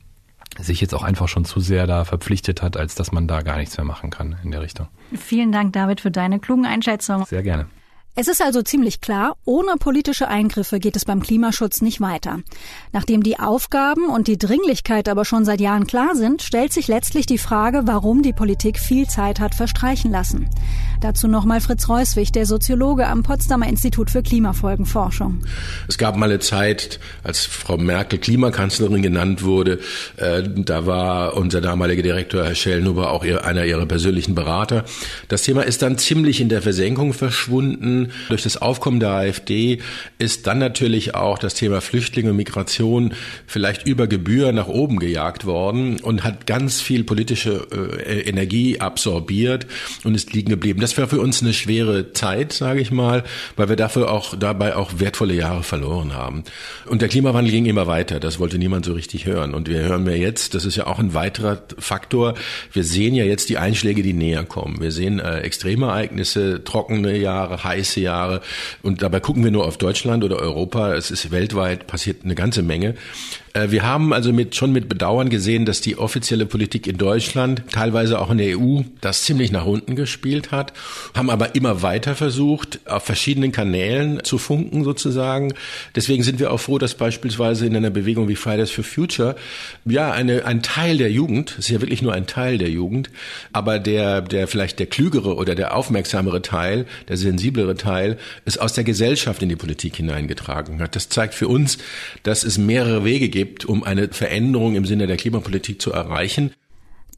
sich 0.57 0.79
jetzt 0.79 0.93
auch 0.93 1.03
einfach 1.03 1.27
schon 1.27 1.43
zu 1.43 1.59
sehr 1.59 1.87
da 1.87 2.05
verpflichtet 2.05 2.61
hat, 2.61 2.77
als 2.77 2.95
dass 2.95 3.11
man 3.11 3.27
da 3.27 3.41
gar 3.41 3.57
nichts 3.57 3.75
mehr 3.75 3.85
machen 3.85 4.11
kann 4.11 4.37
in 4.43 4.51
der 4.51 4.61
Richtung. 4.61 4.87
Vielen 5.13 5.51
Dank, 5.51 5.73
David, 5.73 5.99
für 5.99 6.11
deine 6.11 6.39
klugen 6.39 6.65
Einschätzungen. 6.65 7.25
Sehr 7.25 7.43
gerne. 7.43 7.65
Es 8.15 8.27
ist 8.27 8.43
also 8.43 8.61
ziemlich 8.61 9.01
klar, 9.01 9.37
ohne 9.43 9.71
politische 9.79 10.27
Eingriffe 10.27 10.79
geht 10.79 10.95
es 10.95 11.03
beim 11.03 11.23
Klimaschutz 11.23 11.81
nicht 11.81 11.99
weiter. 11.99 12.41
Nachdem 12.91 13.23
die 13.23 13.39
Aufgaben 13.39 14.05
und 14.05 14.27
die 14.27 14.37
Dringlichkeit 14.37 15.09
aber 15.09 15.25
schon 15.25 15.45
seit 15.45 15.59
Jahren 15.59 15.87
klar 15.87 16.13
sind, 16.13 16.43
stellt 16.43 16.73
sich 16.73 16.87
letztlich 16.87 17.25
die 17.25 17.39
Frage, 17.39 17.81
warum 17.85 18.21
die 18.21 18.31
Politik 18.31 18.77
viel 18.77 19.07
Zeit 19.07 19.39
hat 19.39 19.55
verstreichen 19.55 20.11
lassen. 20.11 20.47
Dazu 21.01 21.27
nochmal 21.27 21.59
Fritz 21.59 21.89
Reuswig, 21.89 22.31
der 22.31 22.45
Soziologe 22.45 23.07
am 23.07 23.23
Potsdamer 23.23 23.67
Institut 23.67 24.11
für 24.11 24.21
Klimafolgenforschung. 24.21 25.41
Es 25.87 25.97
gab 25.97 26.15
mal 26.15 26.29
eine 26.29 26.39
Zeit, 26.39 26.99
als 27.23 27.47
Frau 27.47 27.77
Merkel 27.77 28.19
Klimakanzlerin 28.19 29.01
genannt 29.01 29.43
wurde, 29.43 29.79
äh, 30.17 30.43
da 30.43 30.85
war 30.85 31.35
unser 31.35 31.61
damaliger 31.61 32.03
Direktor 32.03 32.45
Herr 32.45 32.53
Schellnhuber 32.53 33.09
auch 33.09 33.25
ihr, 33.25 33.43
einer 33.43 33.65
ihrer 33.65 33.87
persönlichen 33.87 34.35
Berater. 34.35 34.85
Das 35.29 35.41
Thema 35.41 35.63
ist 35.63 35.81
dann 35.81 35.97
ziemlich 35.97 36.39
in 36.41 36.49
der 36.49 36.61
Versenkung 36.61 37.13
verschwunden 37.13 38.02
durch 38.29 38.43
das 38.43 38.57
Aufkommen 38.57 38.99
der 38.99 39.11
AfD 39.11 39.79
ist 40.19 40.47
dann 40.47 40.59
natürlich 40.59 41.15
auch 41.15 41.39
das 41.39 41.53
Thema 41.53 41.81
Flüchtlinge 41.81 42.31
und 42.31 42.37
Migration 42.37 43.13
vielleicht 43.47 43.85
über 43.85 44.07
Gebühr 44.07 44.51
nach 44.51 44.67
oben 44.67 44.99
gejagt 44.99 45.45
worden 45.45 45.99
und 46.01 46.23
hat 46.23 46.47
ganz 46.47 46.81
viel 46.81 47.03
politische 47.03 47.67
äh, 47.71 48.21
Energie 48.21 48.79
absorbiert 48.79 49.67
und 50.03 50.15
ist 50.15 50.33
liegen 50.33 50.49
geblieben. 50.49 50.81
Das 50.81 50.97
war 50.97 51.07
für 51.07 51.19
uns 51.19 51.41
eine 51.41 51.53
schwere 51.53 52.13
Zeit, 52.13 52.53
sage 52.53 52.81
ich 52.81 52.91
mal, 52.91 53.23
weil 53.55 53.69
wir 53.69 53.75
dafür 53.75 54.11
auch 54.11 54.35
dabei 54.35 54.75
auch 54.75 54.91
wertvolle 54.97 55.33
Jahre 55.33 55.63
verloren 55.63 56.13
haben. 56.13 56.43
Und 56.85 57.01
der 57.01 57.09
Klimawandel 57.09 57.51
ging 57.51 57.65
immer 57.65 57.87
weiter. 57.87 58.19
Das 58.19 58.39
wollte 58.39 58.57
niemand 58.57 58.85
so 58.85 58.93
richtig 58.93 59.25
hören. 59.25 59.53
Und 59.53 59.69
wir 59.69 59.79
hören 59.79 60.03
mir 60.03 60.17
jetzt, 60.17 60.53
das 60.55 60.65
ist 60.65 60.75
ja 60.75 60.87
auch 60.87 60.99
ein 60.99 61.13
weiterer 61.13 61.63
Faktor. 61.77 62.35
Wir 62.71 62.83
sehen 62.83 63.15
ja 63.15 63.25
jetzt 63.25 63.49
die 63.49 63.57
Einschläge, 63.57 64.03
die 64.03 64.13
näher 64.13 64.43
kommen. 64.43 64.81
Wir 64.81 64.91
sehen 64.91 65.19
äh, 65.19 65.39
Extremereignisse, 65.39 66.63
trockene 66.63 67.17
Jahre, 67.17 67.63
heiße 67.63 67.92
heiße 67.93 67.99
Jahre. 67.99 68.41
Und 68.81 69.01
dabei 69.01 69.19
gucken 69.19 69.43
wir 69.43 69.51
nur 69.51 69.65
auf 69.65 69.77
Deutschland 69.77 70.23
oder 70.23 70.37
Europa. 70.37 70.93
Es 70.93 71.11
ist 71.11 71.31
weltweit 71.31 71.87
passiert 71.87 72.23
eine 72.23 72.35
ganze 72.35 72.63
Menge. 72.63 72.95
Äh, 73.53 73.71
wir 73.71 73.83
haben 73.83 74.13
also 74.13 74.33
mit, 74.33 74.55
schon 74.55 74.71
mit 74.71 74.89
Bedauern 74.89 75.29
gesehen, 75.29 75.65
dass 75.65 75.81
die 75.81 75.97
offizielle 75.97 76.45
Politik 76.45 76.87
in 76.87 76.97
Deutschland, 76.97 77.63
teilweise 77.71 78.19
auch 78.19 78.31
in 78.31 78.39
der 78.39 78.57
EU, 78.57 78.81
das 79.01 79.23
ziemlich 79.23 79.51
nach 79.51 79.65
unten 79.65 79.95
gespielt 79.95 80.51
hat, 80.51 80.73
haben 81.15 81.29
aber 81.29 81.55
immer 81.55 81.81
weiter 81.81 82.15
versucht, 82.15 82.79
auf 82.85 83.03
verschiedenen 83.03 83.51
Kanälen 83.51 84.23
zu 84.23 84.37
funken 84.37 84.83
sozusagen. 84.83 85.53
Deswegen 85.95 86.23
sind 86.23 86.39
wir 86.39 86.51
auch 86.51 86.59
froh, 86.59 86.77
dass 86.77 86.95
beispielsweise 86.95 87.65
in 87.65 87.75
einer 87.75 87.91
Bewegung 87.91 88.27
wie 88.27 88.35
Fridays 88.35 88.71
for 88.71 88.83
Future, 88.83 89.35
ja, 89.85 90.11
eine, 90.11 90.45
ein 90.45 90.61
Teil 90.61 90.97
der 90.97 91.11
Jugend, 91.11 91.57
ist 91.59 91.69
ja 91.69 91.81
wirklich 91.81 92.01
nur 92.01 92.13
ein 92.13 92.27
Teil 92.27 92.57
der 92.57 92.69
Jugend, 92.69 93.09
aber 93.51 93.79
der, 93.79 94.21
der 94.21 94.47
vielleicht 94.47 94.79
der 94.79 94.87
klügere 94.87 95.35
oder 95.35 95.55
der 95.55 95.75
aufmerksamere 95.75 96.41
Teil, 96.41 96.85
der 97.07 97.17
sensiblere 97.17 97.75
Teil, 97.75 98.17
es 98.45 98.57
aus 98.57 98.73
der 98.73 98.83
Gesellschaft 98.83 99.41
in 99.41 99.49
die 99.49 99.55
Politik 99.55 99.95
hineingetragen 99.97 100.81
hat. 100.81 100.95
Das 100.95 101.09
zeigt 101.09 101.33
für 101.33 101.47
uns, 101.47 101.77
dass 102.23 102.43
es 102.43 102.57
mehrere 102.57 103.05
Wege 103.05 103.29
gibt, 103.29 103.42
gibt, 103.43 103.65
um 103.65 103.83
eine 103.83 104.07
Veränderung 104.07 104.75
im 104.75 104.85
Sinne 104.85 105.05
der 105.05 105.17
Klimapolitik 105.17 105.81
zu 105.81 105.91
erreichen. 105.91 106.51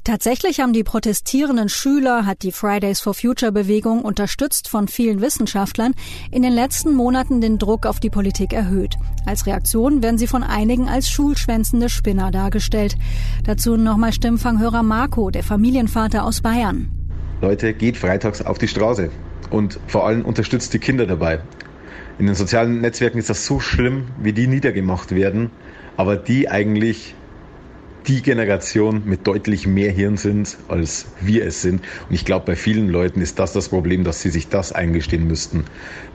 Tatsächlich 0.03 0.59
haben 0.59 0.73
die 0.73 0.83
protestierenden 0.83 1.69
Schüler, 1.69 2.25
hat 2.25 2.43
die 2.43 2.51
Fridays 2.51 2.99
for 2.99 3.13
Future 3.13 3.51
Bewegung, 3.51 4.01
unterstützt 4.01 4.67
von 4.67 4.87
vielen 4.87 5.21
Wissenschaftlern, 5.21 5.93
in 6.31 6.41
den 6.43 6.53
letzten 6.53 6.93
Monaten 6.93 7.41
den 7.41 7.57
Druck 7.57 7.85
auf 7.85 7.99
die 7.99 8.09
Politik 8.11 8.53
erhöht. 8.53 8.95
Als 9.25 9.45
Reaktion 9.45 10.03
werden 10.03 10.19
sie 10.19 10.27
von 10.27 10.43
einigen 10.43 10.89
als 10.89 11.09
schulschwänzende 11.09 11.89
Spinner 11.89 12.29
dargestellt. 12.31 12.95
Dazu 13.45 13.77
nochmal 13.77 14.13
Stimmfanghörer 14.13 14.83
Marco, 14.83 15.31
der 15.31 15.43
Familienvater 15.43 16.23
aus 16.23 16.41
Bayern. 16.41 16.89
Leute, 17.41 17.73
geht 17.73 17.97
freitags 17.97 18.43
auf 18.43 18.57
die 18.57 18.67
Straße 18.67 19.09
und 19.49 19.79
vor 19.87 20.05
allem 20.05 20.23
unterstützt 20.23 20.73
die 20.73 20.79
Kinder 20.79 21.05
dabei. 21.07 21.41
In 22.17 22.27
den 22.27 22.35
sozialen 22.35 22.79
Netzwerken 22.81 23.17
ist 23.17 23.29
das 23.29 23.45
so 23.45 23.59
schlimm, 23.59 24.07
wie 24.19 24.33
die 24.33 24.47
niedergemacht 24.47 25.13
werden 25.13 25.51
aber 25.97 26.17
die 26.17 26.49
eigentlich 26.49 27.15
die 28.07 28.21
Generation 28.21 29.01
mit 29.05 29.25
deutlich 29.25 29.65
mehr 29.65 29.91
Hirn 29.91 30.17
sind, 30.17 30.57
als 30.67 31.07
wir 31.21 31.45
es 31.45 31.61
sind. 31.61 31.81
Und 32.07 32.15
ich 32.15 32.25
glaube, 32.25 32.45
bei 32.45 32.55
vielen 32.55 32.87
Leuten 32.87 33.21
ist 33.21 33.39
das 33.39 33.53
das 33.53 33.69
Problem, 33.69 34.03
dass 34.03 34.21
sie 34.21 34.29
sich 34.29 34.47
das 34.47 34.71
eingestehen 34.71 35.27
müssten. 35.27 35.65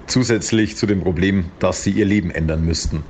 Zusätzlich 0.06 0.76
zu 0.76 0.86
dem 0.86 1.02
Problem, 1.02 1.46
dass 1.58 1.82
sie 1.82 1.90
ihr 1.90 2.06
Leben 2.06 2.30
ändern 2.30 2.64
müssten. 2.64 3.02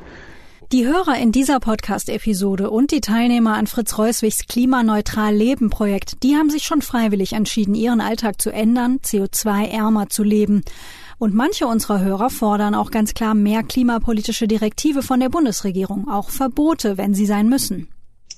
Die 0.72 0.86
Hörer 0.86 1.18
in 1.18 1.32
dieser 1.32 1.58
Podcast-Episode 1.58 2.70
und 2.70 2.92
die 2.92 3.00
Teilnehmer 3.00 3.56
an 3.56 3.66
Fritz 3.66 3.98
Reuswigs 3.98 4.46
Klimaneutral 4.46 5.34
Leben 5.34 5.68
Projekt, 5.68 6.22
die 6.22 6.36
haben 6.36 6.48
sich 6.48 6.62
schon 6.62 6.80
freiwillig 6.80 7.32
entschieden, 7.32 7.74
ihren 7.74 8.00
Alltag 8.00 8.40
zu 8.40 8.52
ändern, 8.52 9.00
CO2-ärmer 9.04 10.10
zu 10.10 10.22
leben. 10.22 10.62
Und 11.20 11.34
manche 11.34 11.66
unserer 11.66 12.00
Hörer 12.00 12.30
fordern 12.30 12.74
auch 12.74 12.90
ganz 12.90 13.12
klar 13.12 13.34
mehr 13.34 13.62
klimapolitische 13.62 14.48
Direktive 14.48 15.02
von 15.02 15.20
der 15.20 15.28
Bundesregierung, 15.28 16.08
auch 16.08 16.30
Verbote, 16.30 16.96
wenn 16.96 17.12
sie 17.12 17.26
sein 17.26 17.46
müssen. 17.46 17.88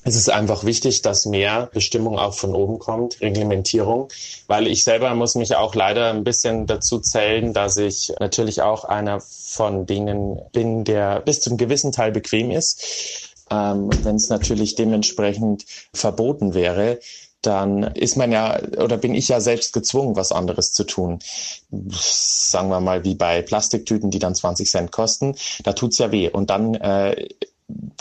Es 0.02 0.16
ist 0.16 0.28
einfach 0.28 0.64
wichtig, 0.64 1.00
dass 1.00 1.24
mehr 1.24 1.70
Bestimmung 1.72 2.18
auch 2.18 2.34
von 2.34 2.56
oben 2.56 2.80
kommt, 2.80 3.20
Reglementierung, 3.20 4.08
weil 4.48 4.66
ich 4.66 4.82
selber 4.82 5.14
muss 5.14 5.36
mich 5.36 5.54
auch 5.54 5.76
leider 5.76 6.10
ein 6.10 6.24
bisschen 6.24 6.66
dazu 6.66 6.98
zählen, 6.98 7.52
dass 7.52 7.76
ich 7.76 8.12
natürlich 8.18 8.62
auch 8.62 8.82
einer 8.82 9.20
von 9.20 9.86
denen 9.86 10.40
bin, 10.50 10.82
der 10.82 11.20
bis 11.20 11.40
zum 11.40 11.56
gewissen 11.56 11.92
Teil 11.92 12.10
bequem 12.10 12.50
ist. 12.50 12.82
Ähm, 13.48 13.90
Wenn 14.02 14.16
es 14.16 14.28
natürlich 14.28 14.74
dementsprechend 14.74 15.66
verboten 15.94 16.54
wäre, 16.54 16.98
dann 17.42 17.82
ist 17.82 18.16
man 18.16 18.32
ja 18.32 18.60
oder 18.78 18.96
bin 18.96 19.14
ich 19.14 19.28
ja 19.28 19.40
selbst 19.40 19.72
gezwungen, 19.72 20.16
was 20.16 20.32
anderes 20.32 20.72
zu 20.72 20.84
tun. 20.84 21.18
Sagen 21.90 22.68
wir 22.68 22.80
mal 22.80 23.04
wie 23.04 23.14
bei 23.14 23.42
Plastiktüten, 23.42 24.10
die 24.10 24.18
dann 24.18 24.34
20 24.34 24.70
Cent 24.70 24.92
kosten, 24.92 25.34
da 25.64 25.72
tut's 25.72 25.98
ja 25.98 26.12
weh. 26.12 26.30
Und 26.30 26.50
dann 26.50 26.74
äh, 26.74 27.28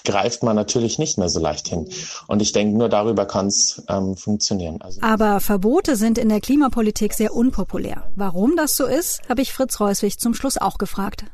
greift 0.03 0.43
man 0.43 0.55
natürlich 0.55 0.99
nicht 0.99 1.17
mehr 1.17 1.29
so 1.29 1.39
leicht 1.39 1.67
hin. 1.67 1.87
Und 2.27 2.41
ich 2.41 2.51
denke, 2.51 2.77
nur 2.77 2.89
darüber 2.89 3.25
kann 3.25 3.47
es 3.47 3.83
ähm, 3.87 4.15
funktionieren. 4.15 4.81
Also 4.81 5.01
Aber 5.01 5.39
Verbote 5.39 5.95
sind 5.95 6.17
in 6.17 6.29
der 6.29 6.41
Klimapolitik 6.41 7.13
sehr 7.13 7.33
unpopulär. 7.33 8.09
Warum 8.15 8.55
das 8.55 8.75
so 8.75 8.85
ist, 8.85 9.21
habe 9.29 9.41
ich 9.41 9.53
Fritz 9.53 9.79
Reuswig 9.79 10.19
zum 10.19 10.33
Schluss 10.33 10.57
auch 10.57 10.77
gefragt. 10.77 11.25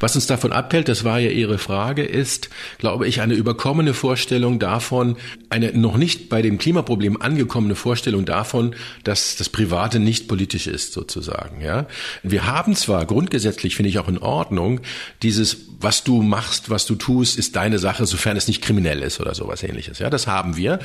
Was 0.00 0.14
uns 0.14 0.26
davon 0.26 0.52
abhält, 0.52 0.88
das 0.88 1.04
war 1.04 1.18
ja 1.18 1.30
Ihre 1.30 1.58
Frage, 1.58 2.04
ist, 2.04 2.48
glaube 2.78 3.06
ich, 3.06 3.20
eine 3.20 3.34
überkommene 3.34 3.94
Vorstellung 3.94 4.58
davon, 4.58 5.16
eine 5.50 5.72
noch 5.72 5.96
nicht 5.96 6.28
bei 6.28 6.42
dem 6.42 6.58
Klimaproblem 6.58 7.20
angekommene 7.20 7.74
Vorstellung 7.74 8.24
davon, 8.24 8.74
dass 9.04 9.36
das 9.36 9.48
Private 9.48 9.98
nicht 9.98 10.28
politisch 10.28 10.66
ist, 10.66 10.92
sozusagen. 10.92 11.60
Ja, 11.60 11.86
wir 12.22 12.46
haben 12.46 12.74
zwar 12.76 13.04
grundgesetzlich, 13.06 13.76
finde 13.76 13.88
ich 13.88 13.98
auch 13.98 14.08
in 14.08 14.18
Ordnung, 14.18 14.80
dieses, 15.22 15.56
was 15.80 16.04
du 16.04 16.22
machst, 16.22 16.70
was 16.70 16.86
du 16.86 16.94
tust, 16.94 17.38
ist 17.38 17.56
deine 17.56 17.78
Sache, 17.82 18.06
sofern 18.06 18.38
es 18.38 18.48
nicht 18.48 18.62
kriminell 18.62 19.02
ist 19.02 19.20
oder 19.20 19.34
sowas 19.34 19.62
ähnliches. 19.62 19.98
Ja, 19.98 20.08
das 20.08 20.26
haben 20.26 20.56
wir. 20.56 20.78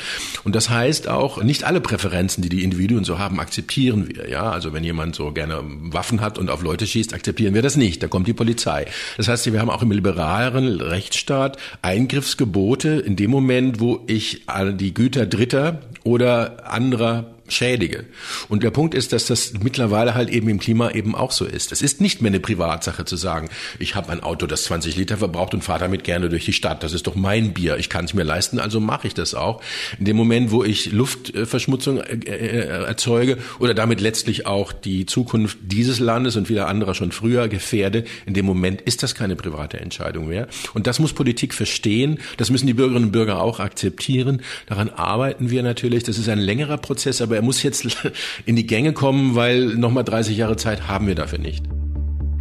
Und 0.44 0.54
das 0.56 0.70
heißt 0.70 1.08
auch, 1.08 1.42
nicht 1.42 1.64
alle 1.64 1.80
Präferenzen, 1.80 2.42
die 2.44 2.50
die 2.50 2.64
Individuen 2.64 3.06
so 3.06 3.18
haben, 3.18 3.40
akzeptieren 3.40 4.10
wir. 4.10 4.30
Ja, 4.30 4.52
also 4.52 4.74
wenn 4.74 4.84
jemand 4.84 5.16
so 5.16 5.32
gerne 5.32 5.62
Waffen 5.64 6.20
hat 6.20 6.38
und 6.38 6.50
auf 6.50 6.62
Leute 6.62 6.86
schießt, 6.86 7.14
akzeptieren 7.14 7.54
wir 7.54 7.62
das 7.62 7.78
nicht. 7.78 8.04
Da 8.04 8.08
kommt 8.08 8.28
die 8.28 8.34
Polizei. 8.34 8.86
Das 9.16 9.30
heißt, 9.30 9.50
wir 9.52 9.62
haben 9.62 9.70
auch 9.70 9.82
im 9.82 9.92
liberaleren 9.92 10.82
Rechtsstaat 10.82 11.58
Eingriffsgebote 11.82 12.90
in 12.90 13.16
dem 13.16 13.32
Moment, 13.32 13.80
wo 13.80 14.04
ich 14.08 14.42
die 14.74 14.94
Güter 14.94 15.26
Dritter 15.26 15.80
oder 16.04 16.70
anderer 16.70 17.37
schädige. 17.48 18.06
Und 18.50 18.64
der 18.64 18.72
Punkt 18.72 18.94
ist, 18.94 19.14
dass 19.14 19.28
das 19.28 19.54
mittlerweile 19.62 20.16
halt 20.16 20.30
eben 20.30 20.50
im 20.50 20.60
Klima 20.60 20.92
eben 20.92 21.16
auch 21.16 21.32
so 21.32 21.46
ist. 21.46 21.72
Es 21.72 21.82
ist 21.82 22.02
nicht 22.02 22.22
mehr 22.22 22.30
eine 22.30 22.40
Privatsache 22.40 23.06
zu 23.06 23.16
sagen, 23.16 23.50
ich 23.80 23.96
habe 23.96 24.12
ein 24.12 24.22
Auto, 24.22 24.48
das 24.48 24.66
20 24.66 24.96
Liter 24.96 25.18
verbraucht 25.18 25.54
und 25.54 25.64
fahre 25.64 25.80
damit 25.80 26.04
gerne 26.04 26.30
durch 26.30 26.46
die 26.46 26.54
Stadt. 26.54 26.84
Das 26.84 26.94
ist 26.94 27.08
doch 27.08 27.16
mein 27.16 27.54
Bier. 27.54 27.78
Ich 27.78 27.90
kann 27.90 28.06
es 28.06 28.14
mir 28.14 28.24
leisten, 28.24 28.60
also 28.60 28.80
mache 28.80 29.08
ich 29.08 29.14
das 29.14 29.34
auch. 29.34 29.62
In 30.00 30.06
dem 30.06 30.18
Moment, 30.18 30.52
wo 30.52 30.64
ich 30.64 30.92
Luftverschmutzung 30.92 32.00
äh, 32.00 32.16
äh, 32.26 32.86
erzeuge 32.86 33.38
oder 33.60 33.74
damit 33.74 34.02
letztlich 34.02 34.46
auch 34.46 34.72
die 34.72 35.06
Zukunft 35.06 35.58
dieses 35.62 36.00
Landes 36.00 36.36
und 36.36 36.50
wieder 36.50 36.68
anderer 36.68 36.94
schon 36.94 37.12
früher 37.12 37.48
gefährde, 37.48 38.04
in 38.26 38.34
dem 38.34 38.46
Moment 38.46 38.82
ist 38.82 39.04
das 39.04 39.16
keine 39.16 39.36
private 39.36 39.80
Entscheidung 39.80 40.28
mehr. 40.28 40.48
Und 40.74 40.88
das 40.88 41.00
muss 41.00 41.14
Politik 41.14 41.54
verstehen. 41.54 42.20
Das 42.38 42.50
müssen 42.50 42.68
die 42.68 42.74
Bürgerinnen 42.74 43.06
und 43.06 43.12
Bürger 43.12 43.42
auch 43.42 43.60
akzeptieren. 43.60 44.42
Daran 44.68 44.90
arbeiten 44.90 45.50
wir 45.50 45.64
natürlich. 45.64 46.04
Das 46.04 46.18
ist 46.18 46.30
ein 46.30 46.40
längerer 46.40 46.78
Prozess, 46.78 47.22
aber 47.22 47.37
er 47.38 47.42
muss 47.44 47.64
jetzt 47.64 47.88
in 48.46 48.56
die 48.56 48.68
Gänge 48.68 48.94
kommen, 48.94 49.36
weil 49.36 49.76
nochmal 49.76 50.04
30 50.04 50.36
Jahre 50.36 50.58
Zeit 50.58 50.88
haben 50.88 51.08
wir 51.08 51.16
dafür 51.16 51.40
nicht. 51.40 51.64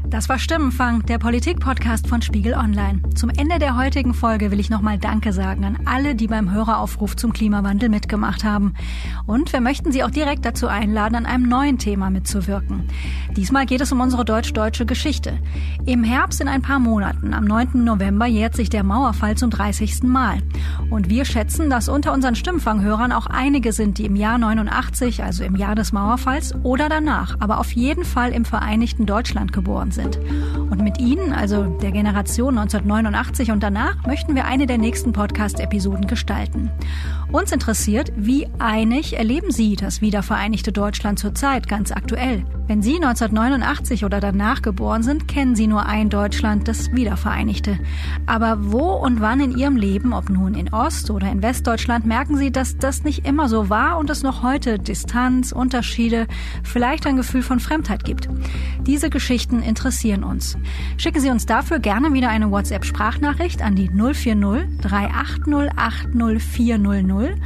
Das 0.09 0.29
war 0.29 0.38
Stimmenfang, 0.38 1.05
der 1.07 1.19
Politik-Podcast 1.19 2.07
von 2.07 2.23
Spiegel 2.23 2.55
Online. 2.55 3.01
Zum 3.16 3.29
Ende 3.29 3.59
der 3.59 3.77
heutigen 3.77 4.14
Folge 4.14 4.53
will 4.53 4.61
ich 4.61 4.71
nochmal 4.71 4.99
Danke 4.99 5.33
sagen 5.33 5.64
an 5.64 5.81
alle, 5.85 6.14
die 6.14 6.29
beim 6.29 6.53
Höreraufruf 6.53 7.16
zum 7.16 7.33
Klimawandel 7.33 7.88
mitgemacht 7.88 8.45
haben. 8.45 8.75
Und 9.27 9.53
wir 9.53 9.61
möchten 9.61 9.90
Sie 9.90 10.05
auch 10.05 10.11
direkt 10.11 10.45
dazu 10.45 10.69
einladen, 10.69 11.16
an 11.16 11.27
einem 11.27 11.49
neuen 11.49 11.79
Thema 11.79 12.11
mitzuwirken. 12.11 12.85
Diesmal 13.37 13.66
geht 13.66 13.81
es 13.81 13.90
um 13.90 14.01
unsere 14.01 14.25
deutsch-deutsche 14.25 14.87
Geschichte. 14.87 15.40
Im 15.87 16.05
Herbst 16.05 16.40
in 16.40 16.47
ein 16.47 16.62
paar 16.62 16.79
Monaten, 16.79 17.35
am 17.35 17.45
9. 17.45 17.83
November, 17.83 18.27
jährt 18.27 18.55
sich 18.55 18.71
der 18.71 18.85
Mauerfall 18.85 19.37
zum 19.37 19.51
30. 19.51 20.05
Mal. 20.05 20.38
Und 20.88 21.11
wir 21.11 21.25
schätzen, 21.25 21.69
dass 21.69 21.88
unter 21.88 22.12
unseren 22.12 22.37
Stimmfanghörern 22.37 23.11
auch 23.11 23.27
einige 23.27 23.73
sind, 23.73 23.99
die 23.99 24.07
im 24.07 24.14
Jahr 24.14 24.38
89, 24.38 25.25
also 25.25 25.42
im 25.42 25.57
Jahr 25.57 25.75
des 25.75 25.92
Mauerfalls 25.92 26.55
oder 26.62 26.88
danach, 26.88 27.37
aber 27.40 27.59
auf 27.59 27.73
jeden 27.73 28.05
Fall 28.05 28.31
im 28.31 28.45
Vereinigten 28.45 29.05
Deutschland 29.05 29.53
geboren 29.53 29.90
sind 29.90 29.96
sind. 29.97 30.21
Und 30.71 30.83
mit 30.83 31.01
Ihnen, 31.01 31.33
also 31.33 31.65
der 31.65 31.91
Generation 31.91 32.57
1989 32.59 33.51
und 33.51 33.63
danach, 33.63 34.07
möchten 34.07 34.37
wir 34.37 34.45
eine 34.45 34.67
der 34.67 34.79
nächsten 34.79 35.13
Podcast-Episoden 35.13 36.07
gestalten. 36.07 36.71
Uns 37.33 37.51
interessiert, 37.51 38.13
wie 38.15 38.47
einig 38.61 39.19
erleben 39.19 39.51
Sie 39.51 39.75
das 39.75 40.01
wiedervereinigte 40.01 40.71
Deutschland 40.71 41.19
zurzeit 41.19 41.67
ganz 41.67 41.91
aktuell? 41.91 42.45
Wenn 42.69 42.83
Sie 42.83 42.97
1989 42.97 44.05
oder 44.05 44.21
danach 44.21 44.63
geboren 44.63 45.03
sind, 45.03 45.29
kennen 45.29 45.57
Sie 45.57 45.67
nur 45.67 45.87
ein 45.87 46.11
Deutschland, 46.11 46.69
das 46.69 46.93
Wiedervereinigte. 46.93 47.79
Aber 48.27 48.73
wo 48.73 48.93
und 48.93 49.21
wann 49.21 49.41
in 49.41 49.57
Ihrem 49.57 49.77
Leben, 49.77 50.13
ob 50.13 50.31
nun 50.31 50.55
in 50.55 50.73
Ost- 50.73 51.11
oder 51.11 51.31
in 51.31 51.43
Westdeutschland, 51.43 52.07
merken 52.07 52.37
Sie, 52.37 52.51
dass 52.51 52.77
das 52.77 53.03
nicht 53.03 53.27
immer 53.27 53.49
so 53.49 53.71
war 53.71 53.99
und 53.99 54.11
es 54.11 54.23
noch 54.23 54.43
heute 54.43 54.79
Distanz, 54.79 55.53
Unterschiede, 55.53 56.27
vielleicht 56.63 57.07
ein 57.07 57.17
Gefühl 57.17 57.43
von 57.43 57.61
Fremdheit 57.61 58.05
gibt? 58.05 58.29
Diese 58.83 59.11
Geschichten 59.11 59.63
interessieren 59.63 59.86
uns. 60.25 60.57
Schicken 60.96 61.20
Sie 61.20 61.31
uns 61.31 61.46
dafür 61.46 61.79
gerne 61.79 62.12
wieder 62.12 62.29
eine 62.29 62.51
WhatsApp-Sprachnachricht 62.51 63.62
an 63.62 63.77
die 63.77 63.88
040 63.88 64.81
380 64.81 65.70
80 65.77 66.42
400 66.42 67.37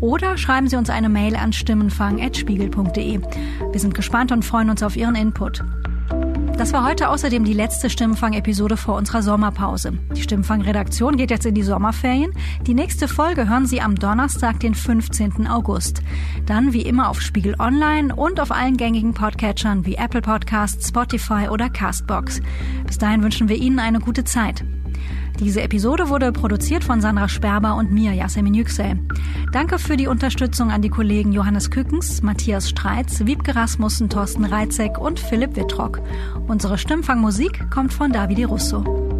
oder 0.00 0.36
schreiben 0.36 0.68
Sie 0.68 0.76
uns 0.76 0.90
eine 0.90 1.08
Mail 1.08 1.36
an 1.36 1.52
stimmenfang.spiegel.de. 1.52 3.20
Wir 3.70 3.80
sind 3.80 3.94
gespannt 3.94 4.32
und 4.32 4.44
freuen 4.44 4.70
uns 4.70 4.82
auf 4.82 4.96
Ihren 4.96 5.14
Input. 5.14 5.62
Das 6.62 6.72
war 6.72 6.86
heute 6.86 7.08
außerdem 7.08 7.42
die 7.44 7.54
letzte 7.54 7.90
Stimmenfang-Episode 7.90 8.76
vor 8.76 8.94
unserer 8.94 9.20
Sommerpause. 9.20 9.98
Die 10.14 10.22
Stimmenfang-Redaktion 10.22 11.16
geht 11.16 11.32
jetzt 11.32 11.44
in 11.44 11.56
die 11.56 11.64
Sommerferien. 11.64 12.32
Die 12.68 12.74
nächste 12.74 13.08
Folge 13.08 13.48
hören 13.48 13.66
Sie 13.66 13.80
am 13.80 13.96
Donnerstag, 13.96 14.60
den 14.60 14.76
15. 14.76 15.48
August. 15.48 16.02
Dann 16.46 16.72
wie 16.72 16.82
immer 16.82 17.08
auf 17.08 17.20
Spiegel 17.20 17.56
Online 17.58 18.14
und 18.14 18.38
auf 18.38 18.52
allen 18.52 18.76
gängigen 18.76 19.12
Podcatchern 19.12 19.86
wie 19.86 19.96
Apple 19.96 20.22
Podcasts, 20.22 20.90
Spotify 20.90 21.48
oder 21.50 21.68
Castbox. 21.68 22.40
Bis 22.86 22.96
dahin 22.96 23.24
wünschen 23.24 23.48
wir 23.48 23.56
Ihnen 23.56 23.80
eine 23.80 23.98
gute 23.98 24.22
Zeit. 24.22 24.64
Diese 25.40 25.62
Episode 25.62 26.08
wurde 26.08 26.32
produziert 26.32 26.84
von 26.84 27.00
Sandra 27.00 27.28
Sperber 27.28 27.76
und 27.76 27.90
mir, 27.90 28.12
Yasemin 28.12 28.54
Yüksel. 28.54 28.98
Danke 29.52 29.78
für 29.78 29.96
die 29.96 30.06
Unterstützung 30.06 30.70
an 30.70 30.82
die 30.82 30.88
Kollegen 30.88 31.32
Johannes 31.32 31.70
Kückens, 31.70 32.22
Matthias 32.22 32.68
Streitz, 32.68 33.24
Wiebke 33.24 33.56
Rasmussen, 33.56 34.08
Thorsten 34.08 34.44
Reitzek 34.44 34.98
und 34.98 35.18
Philipp 35.18 35.56
Wittrock. 35.56 36.00
Unsere 36.46 36.78
Stimmfangmusik 36.78 37.70
kommt 37.70 37.92
von 37.92 38.12
Davide 38.12 38.46
Russo. 38.46 39.11